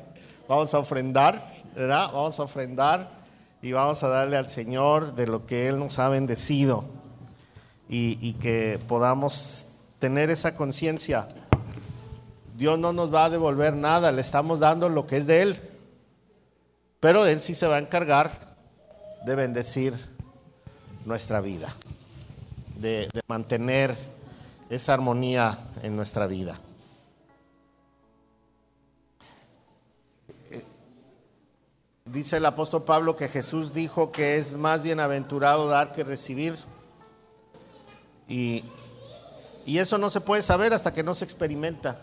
Vamos 0.49 0.75
a 0.75 0.79
ofrendar, 0.81 1.53
¿verdad? 1.77 2.11
Vamos 2.13 2.41
a 2.41 2.43
ofrendar 2.43 3.09
y 3.63 3.71
vamos 3.71 4.03
a 4.03 4.09
darle 4.09 4.37
al 4.37 4.49
Señor 4.49 5.15
de 5.15 5.29
lo 5.29 5.47
que 5.47 5.69
Él 5.69 5.79
nos 5.79 6.01
ha 6.01 6.09
bendecido 6.09 6.85
y, 7.89 8.19
y 8.21 8.33
que 8.35 8.81
podamos 8.89 9.69
tener 10.01 10.31
esa 10.31 10.57
conciencia. 10.57 11.29
Dios 12.57 12.81
no 12.81 12.93
nos 12.93 13.15
va 13.15 13.27
a 13.27 13.31
devolver 13.31 13.75
nada, 13.75 14.11
le 14.11 14.23
estamos 14.23 14.59
dando 14.59 14.89
lo 14.89 15.07
que 15.07 15.19
es 15.19 15.27
de 15.29 15.43
Él, 15.43 15.61
pero 16.99 17.27
Él 17.27 17.41
sí 17.41 17.55
se 17.55 17.69
va 17.69 17.77
a 17.77 17.81
encargar 17.81 18.57
de 19.25 19.35
bendecir 19.37 20.10
nuestra 21.05 21.41
vida, 21.41 21.75
de, 22.77 23.09
mantener 23.27 23.97
esa 24.69 24.95
armonía 24.95 25.59
en 25.83 25.97
nuestra 25.97 26.27
vida. 26.27 26.59
Dice 32.05 32.39
el 32.39 32.47
apóstol 32.47 32.83
Pablo 32.83 33.15
que 33.15 33.29
Jesús 33.29 33.73
dijo 33.73 34.11
que 34.11 34.37
es 34.37 34.55
más 34.55 34.83
bienaventurado 34.83 35.69
dar 35.69 35.93
que 35.93 36.03
recibir. 36.03 36.57
Y, 38.29 38.65
y, 39.65 39.79
eso 39.79 39.97
no 39.97 40.11
se 40.11 40.21
puede 40.21 40.43
saber 40.43 40.73
hasta 40.73 40.93
que 40.93 41.05
no 41.05 41.15
se 41.15 41.25
experimenta. 41.25 42.01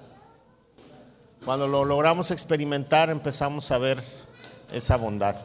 Cuando 1.43 1.67
lo 1.67 1.83
logramos 1.83 2.31
experimentar 2.31 3.09
empezamos 3.09 3.69
a 3.71 3.77
ver 3.77 4.03
esa 4.71 4.95
bondad. 4.97 5.35